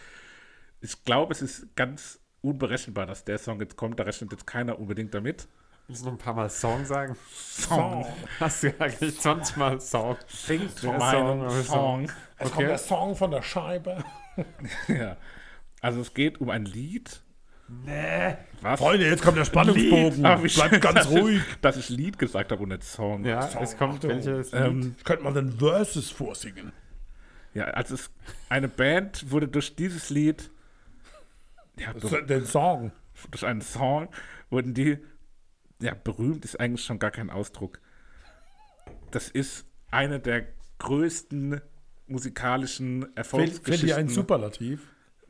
[0.81, 3.99] Ich glaube, es ist ganz unberechenbar, dass der Song jetzt kommt.
[3.99, 5.47] Da rechnet jetzt keiner unbedingt damit.
[5.87, 7.15] Willst du noch ein paar Mal Song sagen?
[7.31, 8.05] Song.
[8.39, 10.15] Hast du eigentlich 20 Mal Song?
[10.27, 11.63] Singt Der meinen Song, Song.
[11.63, 12.03] Song.
[12.05, 12.11] es
[12.47, 12.49] Okay.
[12.55, 14.03] kommt der Song von der Scheibe.
[14.87, 15.17] ja.
[15.81, 17.21] Also es geht um ein Lied.
[17.67, 18.35] Nee.
[18.61, 18.79] Was?
[18.79, 20.25] Freunde, jetzt kommt der Spannungsbogen.
[20.25, 21.41] Ach, wie schön, Bleibt ganz dass ich- ruhig.
[21.61, 23.23] Dass ich Lied gesagt habe und nicht Song.
[23.25, 24.09] Ja, Song, es kommt Achtung.
[24.11, 24.61] welches Lied?
[24.61, 26.71] Ähm, Ich könnte mal den Versus vorsingen.
[27.53, 28.09] ja, also es,
[28.49, 30.49] eine Band wurde durch dieses Lied,
[31.79, 32.91] ja, Den Song.
[33.31, 34.09] durch einen Song,
[34.49, 34.97] wurden die,
[35.81, 37.79] ja, berühmt ist eigentlich schon gar kein Ausdruck.
[39.11, 40.47] Das ist eine der
[40.79, 41.61] größten
[42.07, 43.73] musikalischen Erfolgsgeschichten.
[43.73, 44.81] fällt dir ein Superlativ?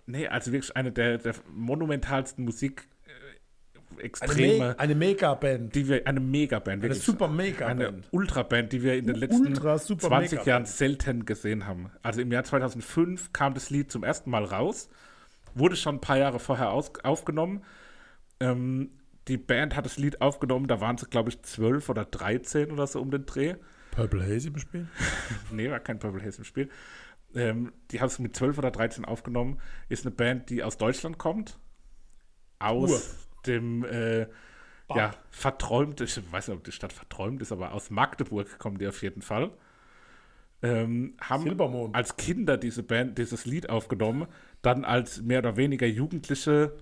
[0.07, 5.73] Nee, also wirklich eine der, der monumentalsten Musik äh, Eine, Extreme, Me eine Megaband.
[5.73, 7.03] die wir, eine Megaband, Eine wirklich.
[7.03, 8.01] super eine.
[8.11, 10.47] Ultraband, die wir in den letzten Ultra super 20 Megaband.
[10.47, 11.91] Jahren selten gesehen haben.
[12.03, 14.89] Also im Jahr 2005 kam das Lied zum ersten Mal raus,
[15.55, 17.63] wurde schon ein paar Jahre vorher aus, aufgenommen.
[18.39, 18.91] Ähm,
[19.27, 22.85] die Band hat das Lied aufgenommen, da waren sie, glaube ich, 12 oder 13 oder
[22.85, 23.55] so um den Dreh.
[23.91, 24.87] Purple Haze im Spiel?
[25.51, 26.69] Nee, war kein Purple Haze im Spiel.
[27.33, 29.59] Ähm, die haben es mit 12 oder 13 aufgenommen.
[29.89, 31.57] Ist eine Band, die aus Deutschland kommt.
[32.59, 33.01] Aus Ur.
[33.47, 34.27] dem, äh,
[34.93, 38.87] ja, verträumt, ich weiß nicht, ob die Stadt verträumt ist, aber aus Magdeburg kommen die
[38.87, 39.51] auf jeden Fall.
[40.61, 41.95] Ähm, haben Silbermond.
[41.95, 44.27] als Kinder diese Band, dieses Lied aufgenommen,
[44.61, 46.73] dann als mehr oder weniger Jugendliche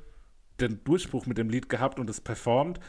[0.59, 2.79] den Durchbruch mit dem Lied gehabt und es performt.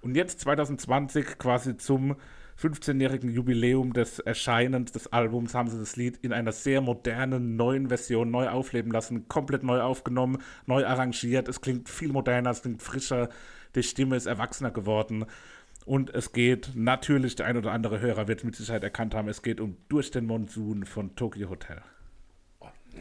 [0.00, 2.16] Und jetzt 2020 quasi zum
[2.60, 7.88] 15-jährigen Jubiläum des Erscheinens des Albums haben sie das Lied in einer sehr modernen, neuen
[7.88, 11.48] Version neu aufleben lassen, komplett neu aufgenommen, neu arrangiert.
[11.48, 13.28] Es klingt viel moderner, es klingt frischer,
[13.74, 15.24] die Stimme ist erwachsener geworden.
[15.84, 19.28] Und es geht natürlich, der ein oder andere Hörer wird es mit Sicherheit erkannt haben,
[19.28, 21.82] es geht um Durch den Monsun von Tokyo Hotel.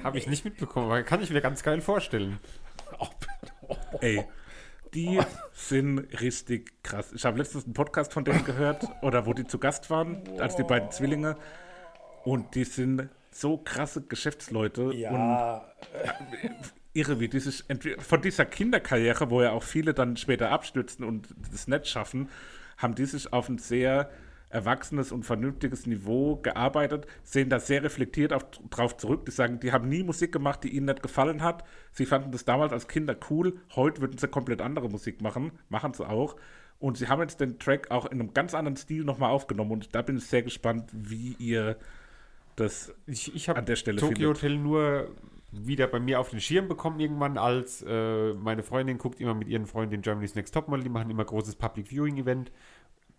[0.03, 2.39] Habe ich nicht mitbekommen, aber kann ich mir ganz geil vorstellen.
[4.01, 4.25] Ey,
[4.93, 5.19] die
[5.53, 7.13] sind richtig krass.
[7.13, 10.55] Ich habe letztens einen Podcast von denen gehört, oder wo die zu Gast waren, als
[10.55, 11.37] die beiden Zwillinge.
[12.25, 15.73] Und die sind so krasse Geschäftsleute und Ja,
[16.93, 17.63] irre, wie die sich
[17.99, 22.29] von dieser Kinderkarriere, wo ja auch viele dann später abstürzen und das nicht schaffen,
[22.77, 24.09] haben die sich auf ein sehr
[24.53, 29.25] erwachsenes und vernünftiges Niveau gearbeitet, sehen da sehr reflektiert auf, drauf zurück.
[29.25, 31.63] Die sagen, die haben nie Musik gemacht, die ihnen nicht gefallen hat.
[31.91, 33.57] Sie fanden das damals als Kinder cool.
[33.75, 36.35] Heute würden sie komplett andere Musik machen, machen sie auch.
[36.79, 39.71] Und sie haben jetzt den Track auch in einem ganz anderen Stil nochmal aufgenommen.
[39.71, 41.77] Und da bin ich sehr gespannt, wie ihr
[42.55, 44.43] das Ich, ich an der Stelle Tokyo findet.
[44.43, 45.09] Hotel nur
[45.53, 49.47] wieder bei mir auf den Schirm bekommen irgendwann, als äh, meine Freundin guckt immer mit
[49.47, 52.51] ihren Freunden Germany's Next Topmodel, die machen immer großes Public Viewing Event,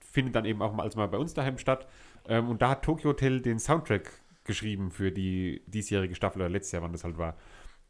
[0.01, 1.87] findet dann eben auch mal als mal bei uns daheim statt.
[2.27, 4.11] Ähm, und da hat Tokyo Hotel den Soundtrack
[4.45, 7.37] geschrieben für die diesjährige Staffel oder letztes Jahr, wann das halt war.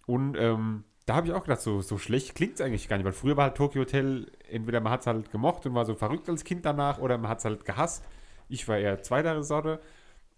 [0.07, 3.07] Und ähm, da habe ich auch gedacht, so, so schlecht klingt es eigentlich gar nicht,
[3.07, 5.95] weil früher war halt Tokyo Hotel, entweder man hat es halt gemocht und war so
[5.95, 8.05] verrückt als Kind danach oder man hat es halt gehasst.
[8.49, 9.81] Ich war eher zweiter Sorte.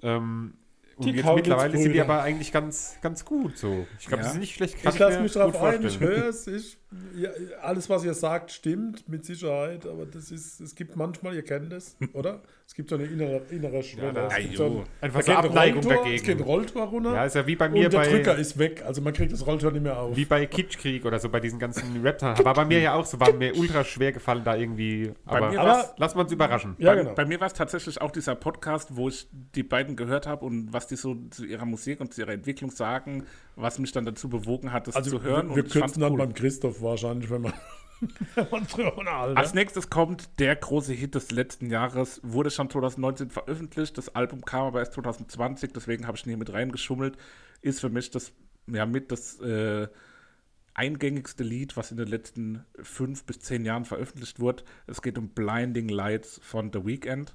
[0.02, 0.54] Ähm,
[0.96, 3.86] und Die jetzt mittlerweile sind die aber eigentlich ganz, ganz gut so.
[4.00, 4.28] Ich glaube, Ja.
[4.28, 4.76] das ist nicht schlecht.
[4.82, 6.46] Ich lasse mich drauf ein, ich höre es.
[6.46, 6.78] Ich,
[7.16, 7.30] ja,
[7.62, 11.72] alles, was ihr sagt, stimmt mit Sicherheit, aber das ist, es gibt manchmal, ihr kennt
[11.72, 12.40] es, oder?
[12.66, 14.28] Es gibt so eine innere, innere Schwelle.
[14.28, 14.56] Ajo.
[14.56, 16.16] so ein, Einfach so Abneigung Rolltor, dagegen.
[16.16, 18.36] Es geht ein Rolltor runter Ja, ist ja wie bei mir und der bei, Drücker
[18.36, 18.82] ist weg.
[18.84, 20.16] Also man kriegt das Rolltor nicht mehr auf.
[20.16, 23.20] wie bei Kitschkrieg oder so, bei diesen ganzen rap War bei mir ja auch so,
[23.20, 25.12] war mir ultra schwer gefallen, da irgendwie.
[25.26, 26.74] Aber, mir Aber- lass mal uns überraschen.
[26.78, 27.14] ja, bei, genau.
[27.14, 30.72] bei mir war es tatsächlich auch dieser Podcast, wo ich die beiden gehört habe und
[30.72, 34.28] was die so zu ihrer Musik und zu ihrer Entwicklung sagen, was mich dann dazu
[34.28, 35.50] bewogen hat, das also zu hören.
[35.50, 36.18] wir, wir und kürzen dann cool.
[36.18, 37.52] beim Christoph wahrscheinlich, wenn man,
[38.34, 39.38] wenn man drüber nachdenkt.
[39.38, 44.44] Als nächstes kommt der große Hit des letzten Jahres, wurde schon 2019 veröffentlicht, das Album
[44.44, 47.16] kam aber erst 2020, deswegen habe ich ihn hier mit reingeschummelt,
[47.62, 48.32] ist für mich das,
[48.66, 49.88] ja, mit das äh,
[50.76, 54.62] eingängigste Lied, was in den letzten fünf bis zehn Jahren veröffentlicht wurde.
[54.86, 57.34] Es geht um Blinding Lights von The Weeknd.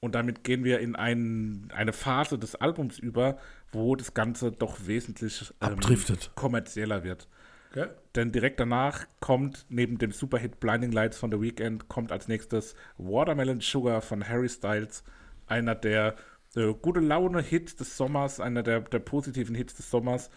[0.00, 3.38] Und damit gehen wir in ein, eine Phase des Albums über,
[3.70, 6.32] wo das Ganze doch wesentlich ähm, Abdriftet.
[6.34, 7.28] kommerzieller wird.
[7.74, 7.88] Okay?
[8.14, 12.74] Denn direkt danach kommt, neben dem Superhit Blinding Lights von The Weeknd, kommt als nächstes
[12.98, 15.04] Watermelon Sugar von Harry Styles.
[15.46, 16.16] Einer der
[16.54, 20.28] äh, gute Laune-Hits des Sommers, einer der, der positiven Hits des Sommers.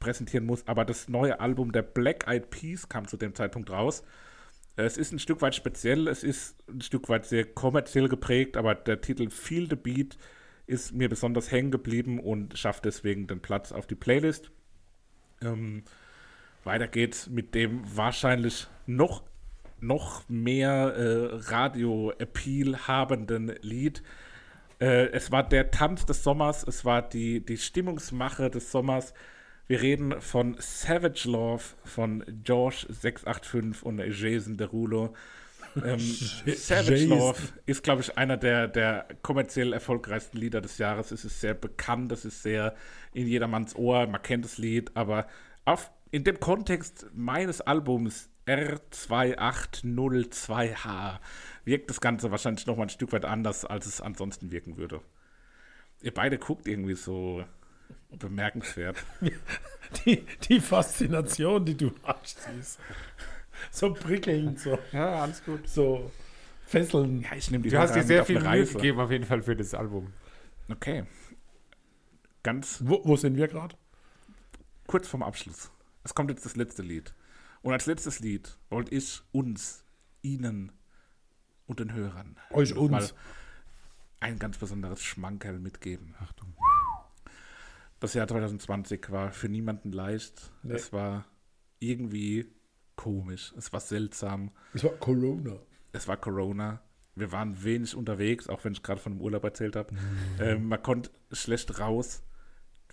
[0.00, 0.66] präsentieren muss.
[0.66, 4.02] Aber das neue Album der Black Eyed Peas kam zu dem Zeitpunkt raus.
[4.76, 8.74] Es ist ein Stück weit speziell, es ist ein Stück weit sehr kommerziell geprägt, aber
[8.74, 10.16] der Titel Feel the Beat
[10.66, 14.50] ist mir besonders hängen geblieben und schafft deswegen den Platz auf die Playlist.
[15.42, 15.84] Ähm,
[16.64, 19.22] weiter geht's mit dem wahrscheinlich noch,
[19.80, 24.02] noch mehr äh, Radio-Appeal habenden Lied.
[24.80, 29.14] Äh, es war der Tanz des Sommers, es war die, die Stimmungsmache des Sommers.
[29.66, 35.14] Wir reden von Savage Love von George 685 und Jason Derulo.
[35.76, 35.98] Ähm,
[36.46, 37.06] Savage.
[37.06, 41.12] Love ist, glaube ich, einer der, der kommerziell erfolgreichsten Lieder des Jahres.
[41.12, 42.74] Es ist sehr bekannt, es ist sehr
[43.14, 45.26] in jedermanns Ohr, man kennt das Lied, aber
[45.64, 51.18] auf, in dem Kontext meines Albums R2802H
[51.64, 55.00] wirkt das Ganze wahrscheinlich noch mal ein Stück weit anders, als es ansonsten wirken würde.
[56.02, 57.44] Ihr beide guckt irgendwie so
[58.10, 59.02] bemerkenswert.
[60.04, 62.78] Die, die Faszination, die du hast, die ist
[63.70, 65.68] so prickelnd, so, Ja, alles gut.
[65.68, 66.10] so
[66.66, 67.24] fesselnd.
[67.24, 69.56] Ja, ich nehme die Du hast dir sehr viel Mühe gegeben, auf jeden Fall für
[69.56, 70.12] das Album.
[70.70, 71.04] Okay.
[72.42, 73.76] Ganz Wo, wo sind wir gerade?
[74.86, 75.70] kurz vorm Abschluss.
[76.04, 77.14] Es kommt jetzt das letzte Lied.
[77.62, 79.84] Und als letztes Lied wollte ich uns,
[80.22, 80.72] Ihnen
[81.66, 83.14] und den Hörern Euch uns.
[84.20, 86.14] ein ganz besonderes Schmankerl mitgeben.
[86.20, 86.54] Achtung.
[88.00, 90.52] Das Jahr 2020 war für niemanden leicht.
[90.62, 90.74] Nee.
[90.74, 91.24] Es war
[91.78, 92.50] irgendwie
[92.96, 93.54] komisch.
[93.56, 94.50] Es war seltsam.
[94.74, 95.56] Es war Corona.
[95.92, 96.80] Es war Corona.
[97.14, 99.94] Wir waren wenig unterwegs, auch wenn ich gerade von dem Urlaub erzählt habe.
[100.40, 102.22] Ähm, man konnte schlecht raus.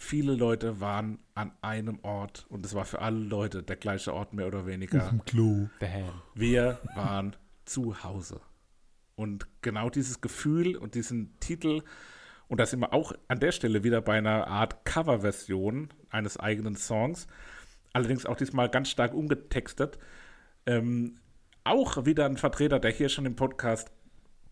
[0.04, 4.34] Viele Leute waren an einem Ort und es war für alle Leute der gleiche Ort,
[4.34, 5.14] mehr oder weniger.
[5.28, 5.70] Klo.
[5.80, 6.22] Damn.
[6.34, 7.36] Wir waren
[7.66, 8.42] zu Hause.
[9.14, 11.84] Und genau dieses Gefühl und diesen Titel
[12.48, 16.76] Und da sind wir auch an der Stelle wieder bei einer Art Coverversion eines eigenen
[16.76, 17.28] Songs.
[17.94, 20.00] Allerdings auch diesmal ganz stark umgetextet.
[20.66, 21.20] Ähm,
[21.64, 23.92] auch wieder ein Vertreter, der hier schon im Podcast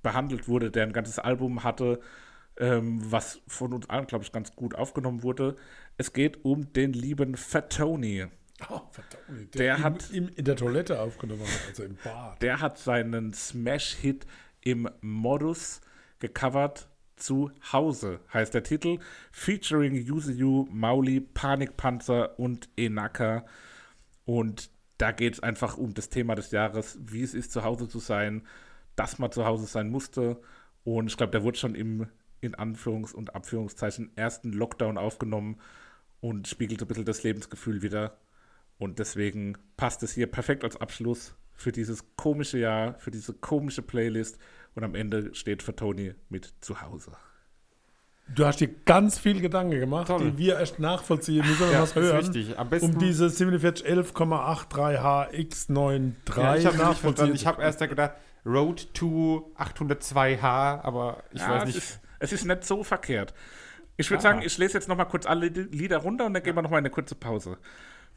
[0.04, 2.00] behandelt wurde, der ein ganzes Album hatte,
[2.60, 5.56] ähm, was von uns allen, glaube ich, ganz gut aufgenommen wurde.
[5.98, 8.28] Es geht um den lieben Fatoni.
[8.70, 9.56] Oh, verdammt.
[9.56, 12.42] Der im, hat- im, in der Toilette aufgenommen, hat, also im Bad.
[12.42, 14.26] Der hat seinen Smash-Hit
[14.62, 15.82] im Modus
[16.20, 16.88] gecovert.
[17.16, 19.00] Zu Hause heißt der Titel,
[19.34, 23.46] featuring Yuzu, Mauli, Panikpanzer und Enaka.
[24.24, 27.90] Und da geht es einfach um das Thema des Jahres, wie es ist, zu Hause
[27.90, 28.48] zu sein,
[28.96, 30.40] dass man zu Hause sein musste.
[30.86, 32.08] Und ich glaube, der wurde schon im,
[32.42, 35.60] in Anführungs- und Abführungszeichen, ersten Lockdown aufgenommen
[36.22, 38.18] und spiegelt so ein bisschen das Lebensgefühl wieder.
[38.78, 43.82] Und deswegen passt es hier perfekt als Abschluss für dieses komische Jahr, für diese komische
[43.82, 44.38] Playlist.
[44.76, 47.12] Und am Ende steht für Tony mit zu Hause.
[48.34, 50.32] Du hast dir ganz viel Gedanken gemacht, Toll.
[50.32, 52.18] die wir erst nachvollziehen müssen, Ja, was ist hören.
[52.18, 52.58] richtig.
[52.60, 57.34] Am besten- um diese 4711,83HX93 Ja, ich nachvollziehen.
[57.34, 58.14] Ich habe erst da gedacht,
[58.46, 62.00] Road to 802H, aber ich weiß es nicht.
[62.20, 63.34] Es ist nicht so verkehrt.
[63.98, 66.44] Ich würde sagen, ich lese jetzt noch mal kurz alle Li- Lieder runter und dann
[66.44, 67.58] gehen wir noch mal eine kurze Pause.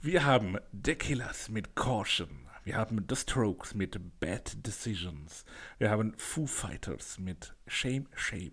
[0.00, 2.48] Wir haben The Killers mit Caution.
[2.64, 5.44] Wir haben The Strokes mit Bad Decisions.
[5.78, 8.53] Wir haben Foo Fighters mit Shame, Shame.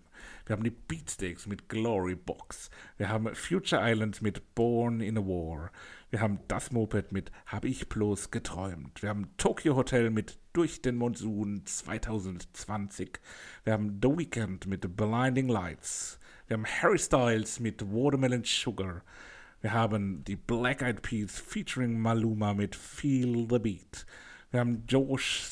[0.50, 2.70] Wir haben die Beatsteaks mit Glory Box.
[2.96, 5.70] Wir haben Future Island mit Born in a War.
[6.10, 9.00] Wir haben Das Moped mit Hab ich bloß geträumt.
[9.00, 13.20] Wir haben Tokyo Hotel mit Durch den Monsun 2020.
[13.62, 16.18] Wir haben The Weeknd mit Blinding Lights.
[16.48, 19.04] Wir haben Harry Styles mit Watermelon Sugar.
[19.60, 24.04] Wir haben die Black Eyed Peas featuring Maluma mit Feel the Beat.
[24.50, 25.44] Wir haben Josh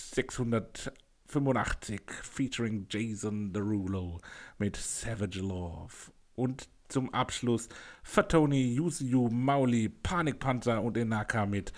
[1.28, 4.18] 685 featuring Jason Derulo
[4.56, 6.10] mit Savage Love.
[6.34, 7.68] Und zum Abschluss
[8.02, 11.74] Fatoni, Yuzu, Mauli, Panikpanzer und Enaka mit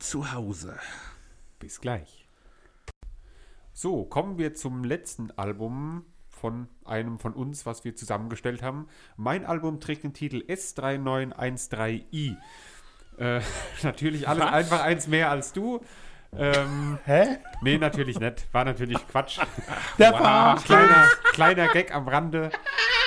[0.00, 0.76] Zuhause.
[1.60, 2.26] Bis gleich.
[3.72, 8.88] So, kommen wir zum letzten Album von einem von uns, was wir zusammengestellt haben.
[9.16, 12.36] Mein Album trägt den Titel S3913i.
[13.18, 13.40] Äh,
[13.84, 14.52] natürlich alles Was?
[14.52, 15.80] einfach eins mehr als du.
[16.36, 17.38] Ähm, Hä?
[17.62, 18.46] nee, natürlich nicht.
[18.52, 19.38] War natürlich Quatsch.
[19.98, 20.20] Der Wow.
[20.20, 22.50] war Kleiner, kleiner Gag am Rande.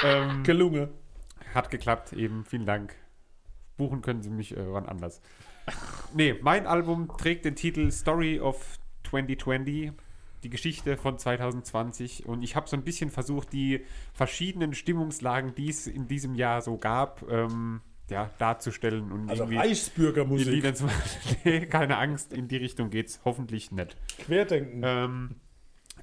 [0.03, 0.89] Ähm, gelungen.
[1.55, 2.43] hat geklappt, eben.
[2.45, 2.95] Vielen Dank.
[3.77, 5.21] Buchen können Sie mich äh, wann anders.
[6.13, 8.77] Nee, mein Album trägt den Titel Story of
[9.09, 9.93] 2020,
[10.43, 12.25] die Geschichte von 2020.
[12.25, 16.61] Und ich habe so ein bisschen versucht, die verschiedenen Stimmungslagen, die es in diesem Jahr
[16.61, 19.11] so gab, ähm, ja, darzustellen.
[19.11, 20.75] Und Also irgendwie die Reichsbürgermusik.
[20.75, 20.87] Zu
[21.43, 23.95] Nee, keine Angst, in die Richtung geht's hoffentlich nicht.
[24.19, 24.81] Querdenken.
[24.83, 25.35] Ähm,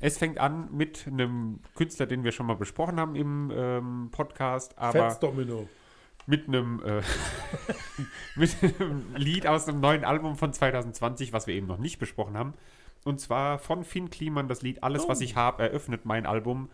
[0.01, 4.79] es fängt an mit einem Künstler, den wir schon mal besprochen haben im ähm, Podcast,
[4.79, 5.69] aber Fetzdomino.
[6.27, 7.03] mit einem, äh,
[8.35, 12.37] mit einem Lied aus dem neuen Album von 2020, was wir eben noch nicht besprochen
[12.37, 12.55] haben.
[13.05, 16.71] Und zwar von Finn Kliman das Lied Alles, was ich habe, eröffnet mein Album.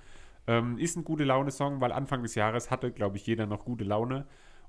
[0.48, 3.84] Ähm, ist ein gute Laune-Song, weil Anfang des Jahres hatte, glaube ich, jeder noch gute
[3.84, 4.26] Laune.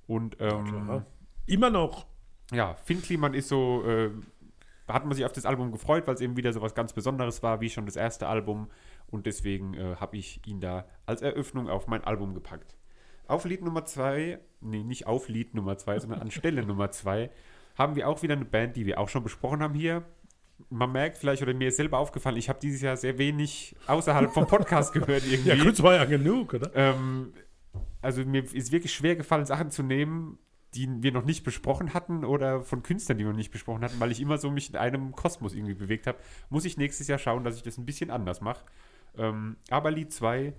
[0.08, 1.04] Und ähm.
[1.46, 2.08] Immer noch.
[2.52, 4.10] ja, Finn Kliman ist so, äh,
[4.88, 7.44] hat man sich auf das Album gefreut, weil es eben wieder so was ganz Besonderes
[7.44, 8.70] war, wie schon das erste Album.
[9.08, 12.76] Und deswegen äh, habe ich ihn da als Eröffnung auf mein Album gepackt.
[13.28, 17.30] Auf Lied Nummer zwei, nee, nicht auf Lied Nummer zwei, sondern an Stelle Nummer zwei,
[17.78, 20.04] haben wir auch wieder eine Band, die wir auch schon besprochen haben hier.
[20.70, 24.32] Man merkt vielleicht, oder mir ist selber aufgefallen, ich habe dieses Jahr sehr wenig außerhalb
[24.34, 25.50] vom Podcast gehört irgendwie.
[25.50, 26.72] Ja, kurz war ja genug, oder?
[26.74, 27.34] Ähm,
[28.02, 30.38] also mir ist wirklich schwer gefallen, Sachen zu nehmen,
[30.76, 34.00] die wir noch nicht besprochen hatten oder von Künstlern, die wir noch nicht besprochen hatten,
[34.00, 36.18] weil ich immer so mich in einem Kosmos irgendwie bewegt habe.
[36.50, 38.66] Muss ich nächstes Jahr schauen, dass ich das ein bisschen anders mache.
[39.18, 40.54] Ähm, aber Lied 2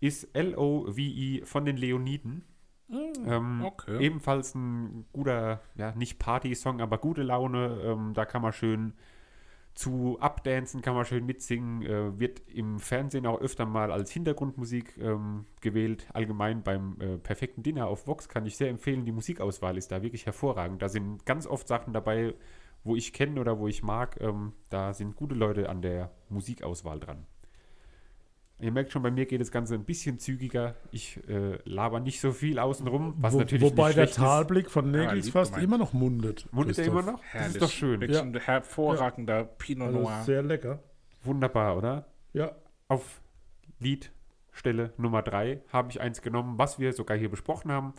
[0.00, 2.44] ist L-O-V-E von den Leoniden.
[2.90, 4.02] Ähm, okay.
[4.04, 7.80] Ebenfalls ein guter, ja, nicht Party-Song, aber gute Laune.
[7.84, 8.94] Ähm, da kann man schön
[9.80, 11.82] zu abdancen, kann man schön mitsingen.
[11.82, 16.06] Äh, wird im Fernsehen auch öfter mal als Hintergrundmusik ähm, gewählt.
[16.12, 19.06] Allgemein beim äh, perfekten Dinner auf Vox kann ich sehr empfehlen.
[19.06, 20.82] Die Musikauswahl ist da wirklich hervorragend.
[20.82, 22.34] Da sind ganz oft Sachen dabei,
[22.84, 24.20] wo ich kenne oder wo ich mag.
[24.20, 27.26] Ähm, da sind gute Leute an der Musikauswahl dran.
[28.60, 30.74] Ihr merkt schon, bei mir geht das Ganze ein bisschen zügiger.
[30.92, 34.16] Ich äh, laber nicht so viel außenrum, was Wo, natürlich wobei nicht der ist.
[34.16, 35.64] Talblick von Ja, Nägels lieb fast gemeint.
[35.68, 36.46] immer noch mundet.
[36.52, 37.20] Mundet er immer noch?
[37.20, 37.54] Das Herrlich.
[37.54, 38.00] ist doch schön.
[38.00, 40.22] Wirklich ein hervorragender Pinot Also Noir.
[40.24, 40.78] sehr lecker.
[41.22, 42.06] Wunderbar, oder?
[42.32, 42.52] Ja.
[42.88, 43.20] Auf
[43.78, 47.94] Liedstelle Nummer 3 habe ich eins genommen, was wir sogar hier besprochen haben.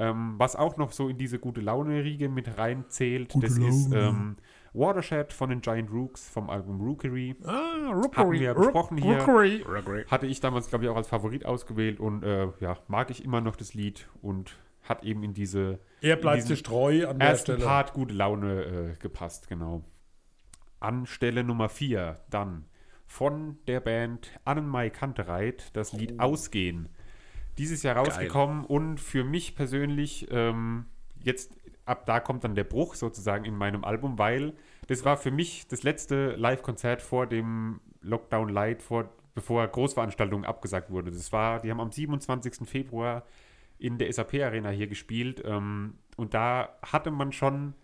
[0.00, 3.32] Ähm, was auch noch so in diese gute Laune-Riege mit reinzählt.
[3.32, 4.08] Gute das ist Laune.
[4.08, 4.36] ähm,
[4.72, 7.36] Watershed von den Giant Rooks vom Album Rookery.
[7.44, 9.18] Ah, Hatten wir besprochen hier.
[9.18, 10.04] Rookery.
[10.08, 13.40] Hatte ich damals, glaube ich, auch als Favorit ausgewählt und äh, ja, mag ich immer
[13.40, 17.52] noch das Lied und hat eben in diese Er bleibt sich treu an der ersten
[17.54, 17.64] Stelle.
[17.64, 19.84] Part gute Laune äh, gepasst, genau.
[20.80, 22.64] An Stelle Nummer 4 dann
[23.06, 26.22] von der Band Annenmai Kantereit das Lied Oh.
[26.24, 26.88] Ausgehen.
[27.56, 30.86] Dieses Jahr rausgekommen und für mich persönlich ähm,
[31.24, 31.52] jetzt
[31.88, 34.54] ab da kommt dann der Bruch sozusagen in meinem Album, weil
[34.86, 40.90] das war für mich das letzte Live-Konzert vor dem Lockdown Light, vor, bevor Großveranstaltungen abgesagt
[40.90, 41.10] wurde.
[41.10, 42.68] Das war, die haben am 27.
[42.68, 43.24] Februar
[43.78, 47.74] in der SAP Arena hier gespielt ähm, und da hatte man schon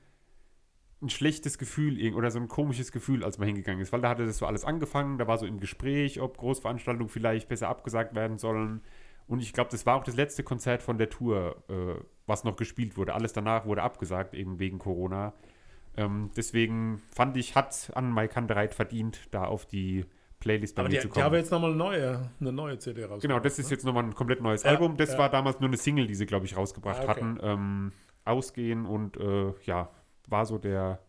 [1.05, 4.27] ein schlechtes Gefühl oder so ein komisches Gefühl, als man hingegangen ist, weil da hatte
[4.27, 8.39] das so alles angefangen, da war so im Gespräch, ob Großveranstaltungen vielleicht besser abgesagt werden
[8.39, 8.81] sollen.
[9.27, 12.57] Und ich glaube, das war auch das letzte Konzert von der Tour, äh, was noch
[12.57, 13.14] gespielt wurde.
[13.14, 15.33] Alles danach wurde abgesagt, eben wegen Corona.
[15.97, 20.05] Ähm, deswegen fand ich, hat an Mai Kandereit verdient, da auf die
[20.41, 21.25] Playlist bei Aber mir die, zu kommen.
[21.25, 23.22] haben jetzt nochmal eine neue, eine neue CD raus.
[23.22, 24.97] Genau, das ist jetzt nochmal ein komplett neues Ja, Album.
[24.97, 25.18] Das ja.
[25.18, 27.11] war damals nur eine Single, die sie, glaube ich, rausgebracht Ah, okay.
[27.11, 27.39] hatten.
[27.43, 27.93] Ähm,
[28.27, 29.91] Ausgehen und äh, ja,
[30.29, 31.01] war so der,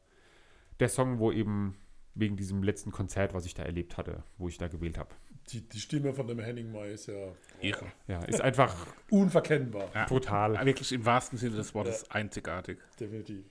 [0.81, 1.75] der Song, wo eben
[2.13, 5.09] wegen diesem letzten Konzert, was ich da erlebt hatte, wo ich da gewählt habe.
[5.51, 7.13] Die, die Stimme von dem Henning May ist ja
[7.61, 7.85] Irre.
[8.07, 8.75] Ja, ist einfach
[9.11, 9.89] unverkennbar.
[9.93, 10.05] Ja.
[10.05, 10.65] brutal.
[10.65, 12.79] Wirklich im wahrsten Sinne des Wortes einzigartig.
[12.99, 13.45] Definitiv.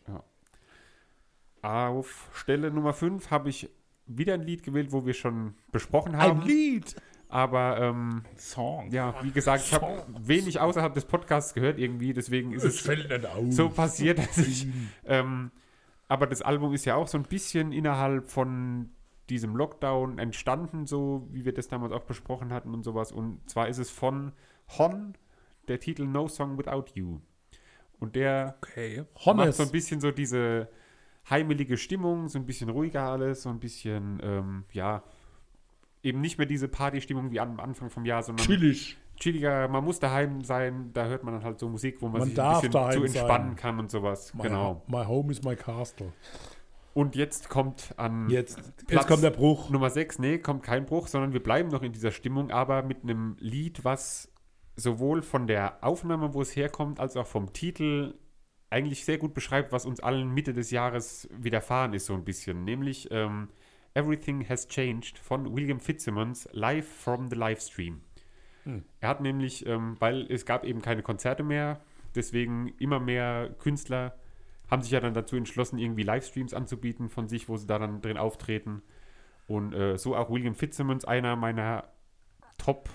[1.63, 3.71] Auf Stelle Nummer 5 habe ich
[4.07, 6.43] wieder ein Lied gewählt, wo wir schon besprochen haben.
[6.43, 6.95] Lied.
[7.29, 8.91] Aber ähm, Song.
[8.93, 12.81] ja, wie gesagt, ich habe wenig außerhalb des Podcasts gehört irgendwie, deswegen ist Es es
[12.83, 13.51] fällt nicht auf.
[13.53, 14.67] so passiert, dass ich.
[15.07, 15.51] Ähm,
[16.07, 18.91] aber das Album ist ja auch so ein bisschen innerhalb von
[19.31, 23.11] diesem Lockdown entstanden, so wie wir das damals auch besprochen hatten und sowas.
[23.13, 24.33] Und zwar ist es von
[24.79, 25.15] Hon,
[25.69, 27.21] der Titel No Song Without You.
[28.01, 29.05] Und der Okay.
[29.35, 30.69] macht so ein bisschen so diese
[31.31, 35.03] heimelige Stimmung, so ein bisschen ruhiger alles, so ein bisschen, ähm, ja,
[36.03, 38.99] eben nicht mehr diese Partystimmung wie am Anfang vom Jahr, sondern Chillig.
[39.19, 42.29] chilliger, man muss daheim sein, da hört man dann halt so Musik, wo man, Man
[42.29, 43.57] sich ein bisschen zu entspannen sein.
[43.57, 44.35] kann und sowas.
[44.35, 44.83] My, genau.
[44.87, 46.13] My home is my castle.
[46.95, 49.69] Und jetzt kommt an Jetzt, Platz jetzt kommt der Bruch.
[49.69, 53.03] Nummer 6, nee, kommt kein Bruch, sondern wir bleiben noch in dieser Stimmung, aber mit
[53.03, 54.33] einem Lied, was
[54.77, 58.15] sowohl von der Aufnahme, wo es herkommt, als auch vom Titel
[58.71, 62.65] eigentlich sehr gut beschreibt, was uns allen Mitte des Jahres widerfahren ist, so ein bisschen.
[62.65, 63.49] Nämlich ähm,
[63.95, 68.01] Everything Has Changed von William Fitzsimmons, live from the Livestream.
[69.01, 71.81] Er hat nämlich, ähm, weil es gab eben keine Konzerte mehr,
[72.15, 74.17] deswegen immer mehr Künstler
[74.71, 78.01] haben sich ja dann dazu entschlossen, irgendwie Livestreams anzubieten von sich, wo sie da dann
[78.01, 78.83] drin auftreten.
[79.47, 81.85] Und äh, so auch William Fitzsimmons, einer meiner
[82.57, 82.89] Top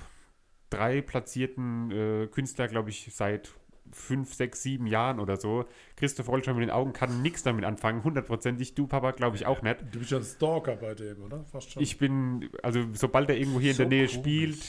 [0.72, 3.52] 3 platzierten äh, Künstler, glaube ich, seit
[3.92, 5.66] fünf, sechs, sieben Jahren oder so.
[5.96, 8.76] Christoph rollt schon mit den Augen, kann nichts damit anfangen, hundertprozentig.
[8.76, 9.78] Du, Papa, glaube ich auch nicht.
[9.92, 11.44] Du bist ja ein Stalker bei dem, oder?
[11.46, 11.82] Fast schon.
[11.82, 14.20] Ich bin, also sobald er irgendwo hier So in der Nähe komisch.
[14.20, 14.64] spielt,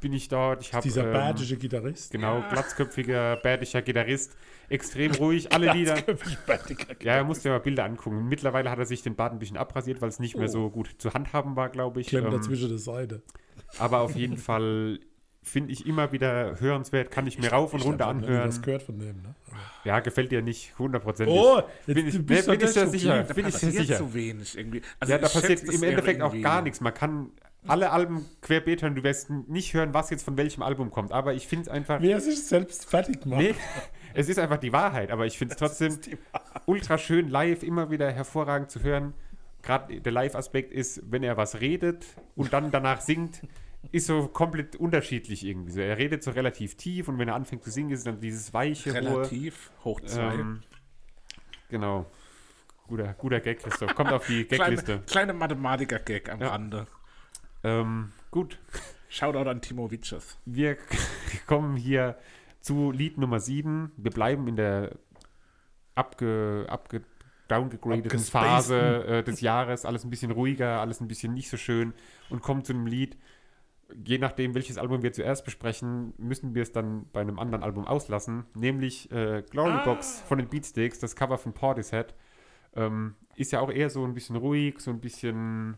[0.00, 0.62] bin ich dort.
[0.62, 2.10] Ich habe Dieser ähm, badische Gitarrist.
[2.12, 4.36] Genau, glatzköpfiger, bärtischer Gitarrist.
[4.68, 5.96] Extrem ruhig, alle Lieder.
[7.02, 8.28] Ja, er musste ja mal Bilder angucken.
[8.28, 10.52] Mittlerweile hat er sich den Bart ein bisschen abrasiert, weil es nicht mehr Oh.
[10.52, 12.08] so gut zu handhaben war, glaube ich.
[12.08, 13.22] Klemmt Ähm, dazwischen der Seite.
[13.78, 15.00] aber auf jeden Fall
[15.42, 18.62] finde ich immer wieder hörenswert, kann ich mir rauf und Ich runter hab anhören.
[18.62, 19.34] gehört von dem, ne?
[19.84, 21.34] Ja, gefällt dir nicht hundertprozentig.
[21.34, 23.22] Oh, bin jetzt, ich, du nee, bist bin doch ich sehr nicht sicher.
[23.24, 23.96] Da Bin ich sehr sicher.
[23.96, 24.82] so wenig irgendwie.
[24.98, 26.80] Also ja, da ich passiert das im Endeffekt auch gar nichts.
[26.82, 27.30] Man kann
[27.66, 28.94] alle Alben querbeet hören.
[28.94, 31.12] Du wirst nicht hören, was jetzt von welchem Album kommt.
[31.12, 32.00] Aber ich finde es einfach.
[32.00, 33.40] Wer sich selbst fertig macht.
[33.40, 33.54] Nee,
[34.14, 35.98] es ist einfach die Wahrheit, aber ich finde es trotzdem
[36.66, 39.14] ultra schön live, immer wieder hervorragend zu hören.
[39.62, 43.42] Gerade der Live-Aspekt ist, wenn er was redet und dann danach singt,
[43.92, 45.72] ist so komplett unterschiedlich irgendwie.
[45.72, 48.54] So, er redet so relativ tief und wenn er anfängt zu singen, ist dann dieses
[48.54, 48.94] weiche.
[48.94, 50.34] Relativ hoch zwei.
[50.34, 50.60] Ähm,
[51.68, 52.06] genau.
[52.88, 53.94] Guter, guter Gag, Christoph.
[53.94, 55.02] Kommt auf die kleine, Gagliste.
[55.06, 56.48] kleine Mathematiker-Gag am Ja.
[56.48, 56.86] Rande.
[57.62, 58.58] Ähm, gut,
[59.08, 60.38] Shoutout an Timo Witschers.
[60.46, 60.76] wir
[61.46, 62.16] kommen hier
[62.60, 63.92] zu Lied Nummer 7.
[63.96, 64.96] Wir bleiben in der
[65.94, 67.02] abge, abge,
[67.48, 68.18] downgegradeten.
[68.20, 69.84] Phase äh, des Jahres.
[69.84, 71.92] Alles ein bisschen ruhiger, alles ein bisschen nicht so schön
[72.28, 73.16] und kommen zu einem Lied.
[74.04, 77.86] Je nachdem, welches Album wir zuerst besprechen, müssen wir es dann bei einem anderen Album
[77.88, 78.44] auslassen.
[78.54, 79.84] Nämlich äh, Glory Ah.
[79.84, 82.14] Box von den Beatsticks, das Cover von Portishead.
[82.76, 85.76] Ähm, ist ja auch eher so ein bisschen ruhig, so ein bisschen,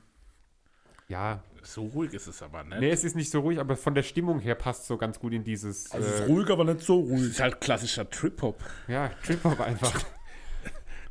[1.09, 2.79] ja, So ruhig ist es aber, ne?
[2.81, 5.33] Nee, es ist nicht so ruhig, aber von der Stimmung her passt so ganz gut
[5.33, 5.91] in dieses.
[5.93, 7.23] Also es ist äh, ruhig, aber nicht so Es ruhig.
[7.31, 8.63] ist halt klassischer Trip-Hop.
[8.89, 10.05] ja, Trip-Hop einfach.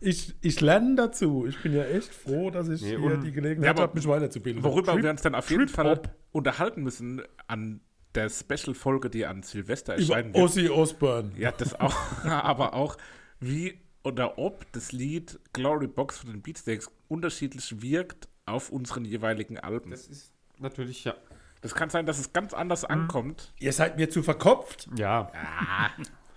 [0.04, 1.46] Ich, ich lerne dazu.
[1.46, 4.08] Ich bin ja echt froh, dass ich Nee, hier die Gelegenheit Ja, aber habe, mich
[4.08, 4.64] weiterzubilden.
[4.64, 7.82] Worüber Trip- wir uns dann auf jeden Fall unterhalten müssen an
[8.16, 10.36] der Special-Folge, die an Silvester wird.
[10.36, 11.32] Ozzy Osbourne.
[11.38, 11.96] Ja, das auch.
[12.26, 12.98] aber auch,
[13.40, 19.58] wie oder ob das Lied Glory Box von den Beatsteaks unterschiedlich wirkt auf unseren jeweiligen
[19.58, 19.92] Alben.
[19.92, 21.16] Das ist natürlich, ja.
[21.62, 23.54] Das kann sein, dass es ganz anders ankommt.
[23.60, 24.90] Ihr seid mir zu verkopft.
[24.96, 25.32] Ja.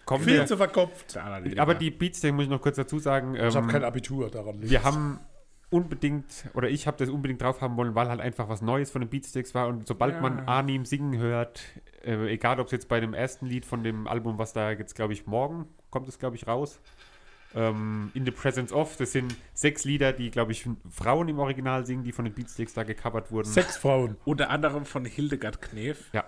[0.05, 1.17] Kommen Viel wir, zu verkopft.
[1.17, 3.35] Aber die Beats, den muss ich noch kurz dazu sagen.
[3.35, 4.61] Ich habe ähm, kein Abitur daran.
[4.61, 5.19] wir haben
[5.71, 9.01] unbedingt, oder ich habe das unbedingt drauf haben wollen, weil halt einfach was Neues von
[9.01, 9.67] den Beatsticks war.
[9.67, 10.21] Und sobald Ja.
[10.21, 11.63] man Arnim singen hört,
[12.05, 14.95] äh, egal ob es jetzt bei dem ersten Lied von dem Album, was da jetzt,
[14.95, 16.81] glaube ich, morgen kommt es, glaube ich, raus.
[17.55, 21.87] Ähm, In the Presence of, das sind sechs Lieder, die, glaube ich, Frauen im Original
[21.87, 23.49] singen, die von den Beatsticks da gecovert wurden.
[23.49, 24.17] Sechs Frauen.
[24.25, 26.13] Unter anderem von Hildegard Knef.
[26.13, 26.25] Ja.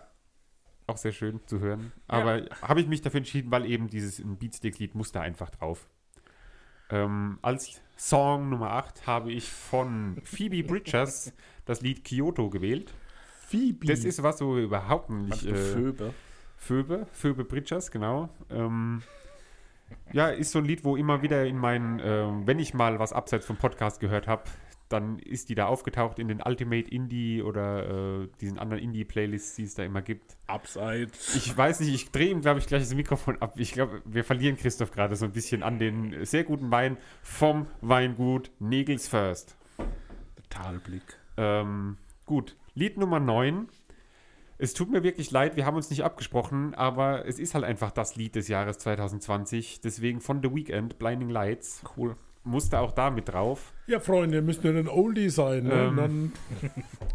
[0.87, 1.93] Auch sehr schön zu hören.
[2.07, 5.89] Aber habe ich mich dafür entschieden, weil eben dieses ein Beatsticks-Lied muss da einfach drauf.
[6.91, 11.33] Ähm, als Song Nummer 8 habe ich von Phoebe Bridgers
[11.65, 12.95] das Lied Kyoto gewählt.
[13.49, 13.87] Phoebe.
[13.87, 15.45] Das ist was so überhaupt nicht.
[15.45, 16.15] Äh, Phoebe.
[16.57, 18.29] Phoebe, Phoebe Bridgers, genau.
[18.51, 19.03] Ähm,
[20.13, 23.13] ja, ist so ein Lied, wo immer wieder in meinen, ähm, wenn ich mal was
[23.13, 24.45] abseits vom Podcast gehört habe,
[24.89, 29.65] dann ist die da aufgetaucht in den Ultimate Indie oder äh, diesen anderen Indie-Playlists, die
[29.65, 30.37] es da immer gibt.
[30.47, 31.35] Abseits.
[31.35, 33.55] Ich weiß nicht, ich drehe ihm, glaube ich, gleich das Mikrofon ab.
[33.57, 37.67] Ich glaube, wir verlieren Christoph gerade so ein bisschen an den sehr guten Wein vom
[37.81, 39.57] Weingut Negels First.
[40.51, 41.19] Talblick.
[41.37, 43.69] Ähm, gut, Lied Nummer 9.
[44.59, 47.91] Es tut mir wirklich leid, wir haben uns nicht abgesprochen, aber es ist halt einfach
[47.91, 49.81] das Lied des Jahres 2020.
[49.83, 51.83] Deswegen von The Weeknd, Blinding Lights.
[51.97, 52.17] Cool.
[52.43, 53.73] Musste auch da mit drauf.
[53.89, 55.65] Ja, Freunde, ihr müsst nur ein Oldie sein.
[55.65, 55.73] Ne?
[55.73, 56.33] Ähm, dann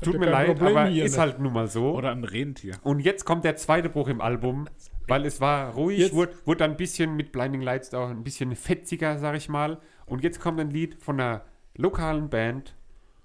[0.01, 1.21] Tut mir leid, Problem aber ist ne?
[1.21, 1.91] halt nun mal so.
[1.95, 2.73] Oder ein Rentier.
[2.83, 4.67] Und jetzt kommt der zweite Bruch im Album,
[5.07, 8.23] weil es war ruhig, Jetzt- wurde, wurde dann ein bisschen mit Blinding Lights auch ein
[8.25, 9.79] bisschen fetziger, sag ich mal.
[10.05, 11.45] Und jetzt kommt ein Lied von einer
[11.77, 12.75] lokalen Band,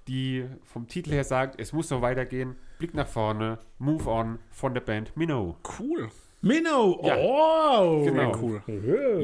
[0.08, 2.56] die vom Titel her sagt, es muss noch weitergehen.
[2.78, 5.56] Blick nach vorne, Move On von der Band Minnow.
[5.78, 6.08] Cool.
[6.42, 7.00] Minnow.
[7.02, 7.16] Ja.
[7.18, 8.32] Oh, Genau.
[8.40, 8.62] Cool.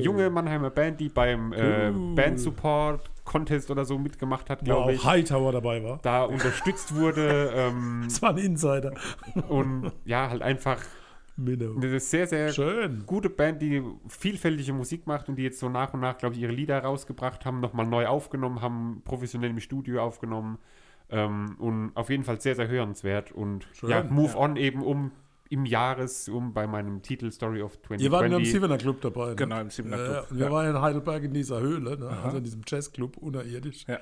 [0.01, 2.15] Junge Mannheimer Band, die beim äh, Cool.
[2.15, 5.05] Band Support Contest oder so mitgemacht hat, Wo glaube auch ich.
[5.05, 5.99] Hightower dabei war.
[6.03, 8.95] Da unterstützt wurde ähm, Das war ein Insider.
[9.49, 10.79] und ja, halt einfach
[11.37, 11.77] Minnow.
[11.77, 13.05] eine sehr, sehr Schön.
[13.07, 16.41] gute Band, die vielfältige Musik macht und die jetzt so nach und nach, glaube ich,
[16.43, 20.59] ihre Lieder rausgebracht haben, nochmal neu aufgenommen haben, professionell im Studio aufgenommen
[21.11, 24.39] ähm, und auf jeden Fall sehr, sehr hörenswert und Schön, ja, Move ja.
[24.39, 25.11] On eben um
[25.49, 28.05] im Jahres, um bei meinem Titel Story of 2020.
[28.07, 29.29] Ihr wart nur im Siebener Club dabei.
[29.31, 29.37] Ne?
[29.37, 30.27] Genau, im Siebener Ja, Club.
[30.31, 30.53] und wir Ja.
[30.53, 32.09] waren in Heidelberg in dieser Höhle, ne?
[32.25, 33.85] also in diesem Jazzclub, unterirdisch.
[33.87, 33.99] Ja.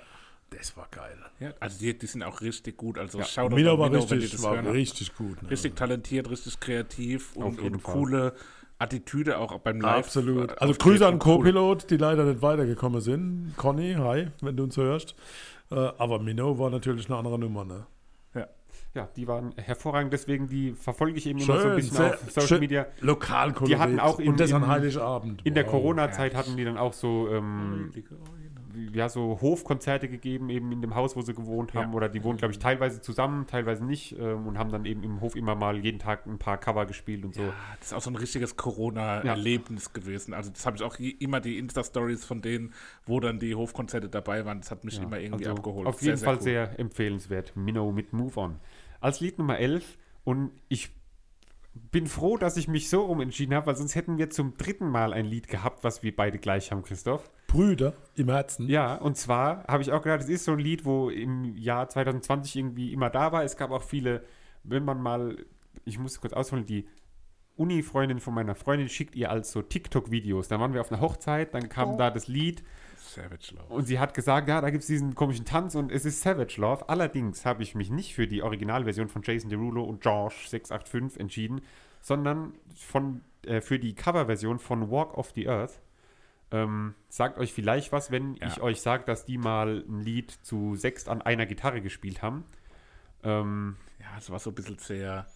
[0.51, 1.17] Das war geil.
[1.39, 2.99] Ja, also die, die sind auch richtig gut.
[2.99, 3.25] Also Ja.
[3.25, 4.67] schaut Minnow an war die richtig, das war hören.
[4.67, 5.43] richtig gut.
[5.43, 5.51] Ne?
[5.51, 8.35] Richtig talentiert, richtig kreativ Auf und, und coole
[8.79, 10.07] Attitüde auch beim Live.
[10.07, 10.51] Absolut.
[10.51, 10.75] äh, Also.
[10.75, 11.19] Grüße an Cool.
[11.39, 13.55] Co-Pilot, die leider nicht weitergekommen sind.
[13.57, 15.15] Conny, hi, wenn du uns hörst.
[15.71, 17.65] Äh, aber Minnow war natürlich eine andere Nummer.
[17.65, 17.87] Ne?
[18.93, 22.15] Ja, die waren hervorragend, deswegen die verfolge ich eben immer so ein Schön, bisschen sehr,
[22.15, 22.59] auf Social schön.
[22.61, 22.87] Media.
[23.01, 25.43] Lokal Die hatten auch in- Und das an in- Heiligabend.
[25.47, 25.71] In der Wow.
[25.71, 27.93] Corona-Zeit hatten die dann auch so, ähm,
[28.93, 31.91] ja, so Hofkonzerte gegeben, eben in dem Haus, wo sie gewohnt haben.
[31.91, 31.97] Ja.
[31.97, 34.17] Oder die wohnen, glaube ich, teilweise zusammen, teilweise nicht.
[34.19, 37.25] Ähm, und haben dann eben im Hof immer mal jeden Tag ein paar Cover gespielt
[37.25, 37.43] und so.
[37.43, 40.35] Ja, das ist auch so ein richtiges Corona-Erlebnis gewesen.
[40.35, 42.73] Also das habe ich auch immer die Insta-Stories von denen,
[43.07, 44.61] wo dann die Hofkonzerte dabei waren.
[44.61, 45.87] Das hat mich Ja, immer irgendwie also abgeholt.
[45.87, 46.43] Auf jeden Fall cool.
[46.43, 47.57] sehr empfehlenswert.
[47.57, 48.57] Minnow mit Move On.
[49.01, 50.91] Als Lied Nummer 11 und ich
[51.75, 55.13] bin froh, dass ich mich so umentschieden habe, weil sonst hätten wir zum dritten Mal
[55.13, 57.31] ein Lied gehabt, was wir beide gleich haben, Christoph.
[57.47, 58.69] Brüder im Herzen.
[58.69, 61.89] Ja, und zwar habe ich auch gedacht, es ist so ein Lied, wo im Jahr
[61.89, 63.45] 2020 irgendwie immer da war.
[63.45, 64.25] Es gab auch viele,
[64.65, 65.37] wenn man mal,
[65.85, 66.87] ich muss kurz ausholen, die
[67.57, 70.49] Uni-Freundin von meiner Freundin schickt ihr als so TikTok-Videos.
[70.49, 72.63] Da waren wir auf einer Hochzeit, dann kam da das Lied
[73.15, 73.73] Savage Love.
[73.75, 76.61] und sie hat gesagt, ja, da gibt es diesen komischen Tanz und es ist Savage
[76.61, 76.89] Love.
[76.89, 81.61] Allerdings habe ich mich nicht für die Originalversion von Jason Derulo und George 685 entschieden,
[82.01, 85.81] sondern von, äh, für die Coverversion von Walk of the Earth.
[86.53, 88.49] Ähm, sagt euch vielleicht was, wenn Ja.
[88.49, 92.45] ich euch sage, dass die mal ein Lied zu sechst an einer Gitarre gespielt haben.
[93.23, 95.27] Ähm, Ja, es war so ein bisschen sehr.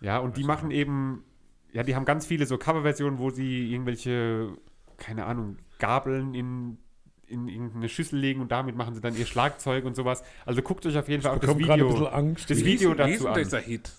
[0.00, 1.24] ja, und die machen eben,
[1.72, 4.56] ja, die haben ganz viele so Coverversionen, wo sie irgendwelche,
[4.96, 6.78] keine Ahnung, Gabeln in,
[7.26, 10.22] in irgendeine Schüssel legen und damit machen sie dann ihr Schlagzeug und sowas.
[10.46, 12.50] Also guckt euch auf jeden Fall auch Ich das gerade ein Video, bisschen Angst.
[12.50, 13.34] das Video dazu denn an.
[13.42, 13.90] dieser Hit?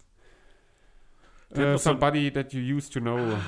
[1.56, 3.18] äh, Somebody that you used to know.
[3.18, 3.40] Ah,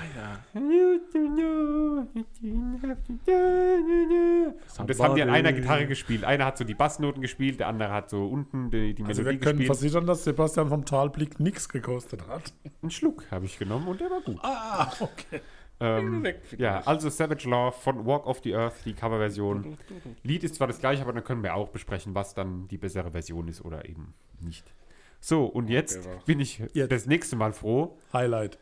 [0.53, 0.61] ja.
[0.61, 4.81] Used to know, you didn't have to do.
[4.81, 5.53] Und das haben die an einer.
[5.53, 6.23] Gitarre gespielt.
[6.23, 9.39] Einer hat so die Bassnoten gespielt, der andere hat so unten die, die Also Melodie
[9.39, 9.79] wir können gespielt.
[9.79, 12.53] versichern, dass Sebastian vom Talblick nichts gekostet hat.
[12.81, 14.37] Einen Schluck habe ich genommen und der war gut.
[14.43, 15.41] Ah, okay.
[15.79, 16.25] Ähm,
[16.57, 19.77] ja, also Savage Love von Walk of the Earth, die Coverversion.
[20.23, 23.11] Lied ist zwar das gleiche, aber dann können wir auch besprechen, was dann die bessere
[23.11, 24.73] Version ist oder eben nicht.
[25.19, 26.21] So, und jetzt Whatever.
[26.25, 26.91] bin ich Jetzt.
[26.91, 27.97] das nächste Mal froh.
[28.13, 28.59] Highlight.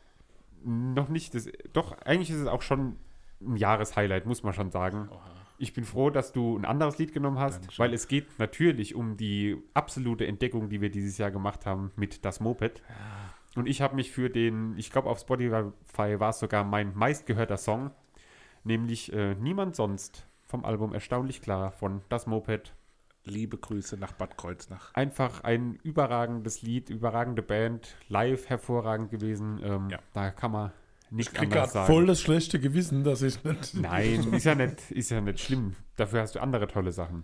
[0.64, 2.96] Noch nicht, das, doch, eigentlich ist es auch schon
[3.42, 5.10] ein Jahreshighlight, muss man schon sagen.
[5.58, 7.84] Ich Ich bin froh, dass du ein anderes Lied genommen hast, Dankeschön.
[7.84, 12.26] weil es geht natürlich um die absolute Entdeckung, die wir dieses Jahr gemacht haben mit
[12.26, 12.82] das Moped.
[13.56, 17.58] Und ich habe mich für den, ich glaube auf Spotify war es sogar mein meistgehörter
[17.58, 17.92] Song,
[18.64, 22.74] nämlich äh, Niemand sonst vom Album Erstaunlich klar von das Moped.
[23.26, 24.94] Liebe Grüße nach Bad Kreuznach.
[24.96, 29.62] Einfach ein überragendes Lied, überragende Band, live hervorragend gewesen.
[29.64, 30.00] Ähm, Ja.
[30.14, 30.72] Da kann man
[31.10, 31.94] nichts Ich krieg anderes gerade sagen.
[31.94, 33.76] voll das schlechte Gewissen, dass ich nicht.
[33.76, 35.76] Nein, ist ja nicht, ist ja nicht schlimm.
[35.96, 37.24] Dafür hast du andere tolle Sachen.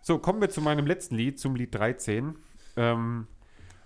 [0.00, 2.36] So, kommen wir zu meinem letzten Lied, zum Lied 13.
[2.76, 3.26] Ähm,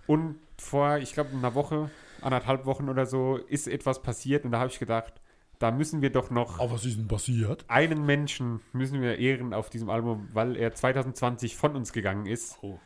[0.07, 1.91] und vor, ich glaube, einer Woche,
[2.21, 5.15] anderthalb Wochen oder so, ist etwas passiert und da habe ich gedacht,
[5.59, 7.65] da müssen wir doch noch Aber was ist denn passiert?
[7.69, 12.59] einen Menschen müssen wir ehren auf diesem Album, weil er 2020 von uns gegangen ist.
[12.63, 12.79] Oh.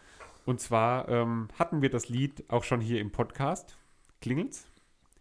[0.45, 3.79] Und zwar ähm, hatten wir das Lied auch schon hier im Podcast.
[4.21, 4.67] Klingelt's?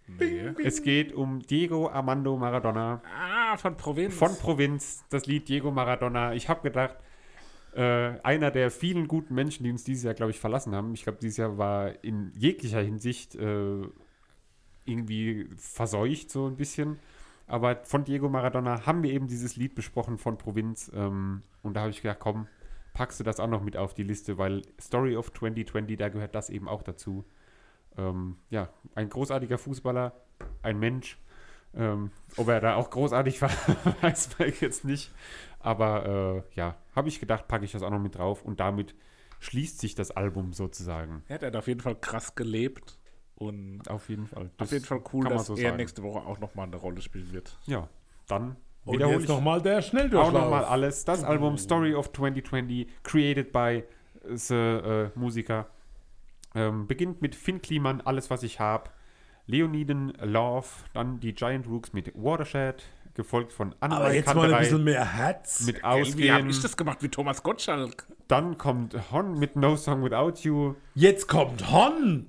[0.07, 0.51] Nee.
[0.63, 3.01] Es geht um Diego Armando Maradona.
[3.17, 4.13] Ah, von Provinz.
[4.13, 6.33] Von Provinz, das Lied Diego Maradona.
[6.33, 6.97] Ich habe gedacht,
[7.75, 10.93] äh, einer der vielen guten Menschen, die uns dieses Jahr, glaube ich, verlassen haben.
[10.93, 13.81] Ich glaube, dieses Jahr war in jeglicher Hinsicht äh,
[14.85, 16.99] irgendwie verseucht, so ein bisschen.
[17.47, 20.89] Aber von Diego Maradona haben wir eben dieses Lied besprochen von Provinz.
[20.95, 22.47] Ähm, und da habe ich gedacht, komm,
[22.93, 26.33] packst du das auch noch mit auf die Liste, weil Story of 2020, da gehört
[26.33, 27.25] das eben auch dazu.
[27.97, 30.13] Ähm, ja, ein großartiger Fußballer,
[30.63, 31.19] ein Mensch.
[31.75, 33.51] Ähm, ob er da auch großartig war,
[34.01, 35.11] weiß man jetzt nicht.
[35.59, 38.95] Aber äh, ja, habe ich gedacht, packe ich das auch noch mit drauf und damit
[39.39, 41.23] schließt sich das Album sozusagen.
[41.27, 42.97] Ja, der hat auf jeden Fall krass gelebt.
[43.37, 44.49] Und Auf jeden Fall.
[44.57, 45.75] auf jeden Fall cool, dass so er sagen.
[45.75, 47.57] nächste Woche auch nochmal eine Rolle spielen wird.
[47.65, 47.89] Ja,
[48.27, 48.55] dann
[48.85, 50.31] Und wiederhole jetzt ich nochmal der auch Schnelldurchlauf.
[50.31, 51.03] nochmal alles.
[51.03, 53.83] Das Album Story of 2020, created by
[54.23, 55.67] the äh, Musiker,
[56.55, 58.95] ähm, beginnt mit Finn Kliman, Alles, was ich hab,
[59.47, 62.83] Leoniden, Love, dann die Giant Rooks mit Watershed,
[63.13, 65.65] gefolgt von Aber Anwei jetzt mal ein Kanterei bisschen mehr Herz.
[65.65, 66.49] mit Wie habe Ausgehen.
[66.49, 68.05] ich das gemacht wie Thomas Gottschalk?
[68.27, 70.73] Dann kommt Hon mit No Song Without You.
[70.95, 72.27] Jetzt kommt Hon.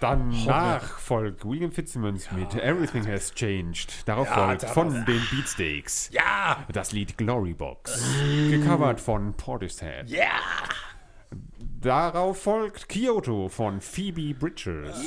[0.00, 4.08] Danach folgt William Fitzsimmons mit Everything Has Changed.
[4.08, 6.64] Darauf Ja, folgt von den Beatsteaks Ja.
[6.72, 8.02] das Lied Glory Box.
[8.50, 10.08] Gecovert von Portishead.
[10.08, 10.26] Ja.
[11.84, 15.04] Darauf folgt Kyoto von Phoebe Bridgers.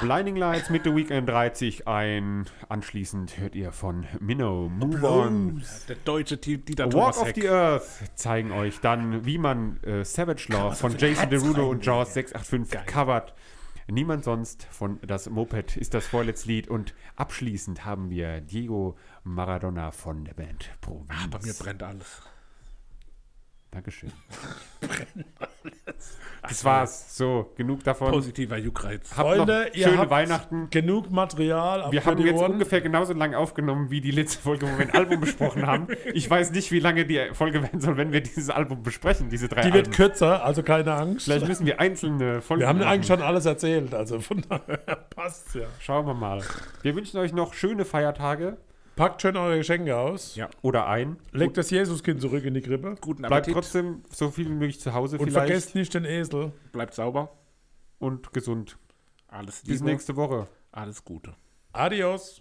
[0.00, 2.46] Blinding Lights mit The Weekend reiht sich ein.
[2.70, 5.62] Anschließend hört ihr von Minnow Move On.
[5.86, 7.34] Der deutsche Team Dieter Walk Thomas of Heck.
[7.34, 12.14] the Earth zeigen euch dann, wie man äh, Savage Love von Jason Derulo und Jaws
[12.14, 13.34] 685 covert.
[13.86, 19.90] Niemand sonst von das Moped ist das vorletzte Lied und abschließend haben wir Diego Maradona
[19.90, 21.10] von der Band Provinz.
[21.10, 22.22] Ah, bei mir brennt alles.
[23.74, 24.12] Dankeschön.
[26.46, 27.16] Das war's.
[27.16, 28.10] So, genug davon.
[28.12, 29.16] Positiver Juckreiz.
[29.16, 30.68] Habt Freunde, noch ihr schöne habt Weihnachten.
[30.68, 31.90] genug Material.
[31.90, 32.52] Wir haben jetzt Ohren.
[32.52, 35.86] ungefähr genauso lang aufgenommen wie die letzte Folge, wo wir ein Album besprochen haben.
[36.12, 39.48] Ich weiß nicht, wie lange die Folge werden soll, wenn wir dieses Album besprechen, diese
[39.48, 39.96] drei Die wird Alben.
[39.96, 41.24] kürzer, also keine Angst.
[41.24, 42.88] Vielleicht müssen wir einzelne Folgen Wir haben machen.
[42.88, 44.76] eigentlich schon alles erzählt, also von daher
[45.16, 45.64] passt ja.
[45.80, 46.42] Schauen wir mal.
[46.82, 48.58] Wir wünschen euch noch schöne Feiertage
[48.96, 50.36] Packt schön eure Geschenke aus.
[50.36, 50.48] Ja.
[50.62, 51.16] oder ein.
[51.32, 52.94] Legt das Jesuskind zurück in die Krippe.
[53.00, 53.54] Guten Bleibt Appetit.
[53.54, 56.52] trotzdem so viel wie möglich zu Hause Und vielleicht vergesst nicht den Esel.
[56.72, 57.36] Bleibt sauber.
[57.98, 58.78] und gesund.
[59.28, 59.84] Alles Bis Liebe.
[59.90, 60.46] nächste Woche.
[60.70, 61.34] Alles Gute.
[61.72, 62.40] Adios.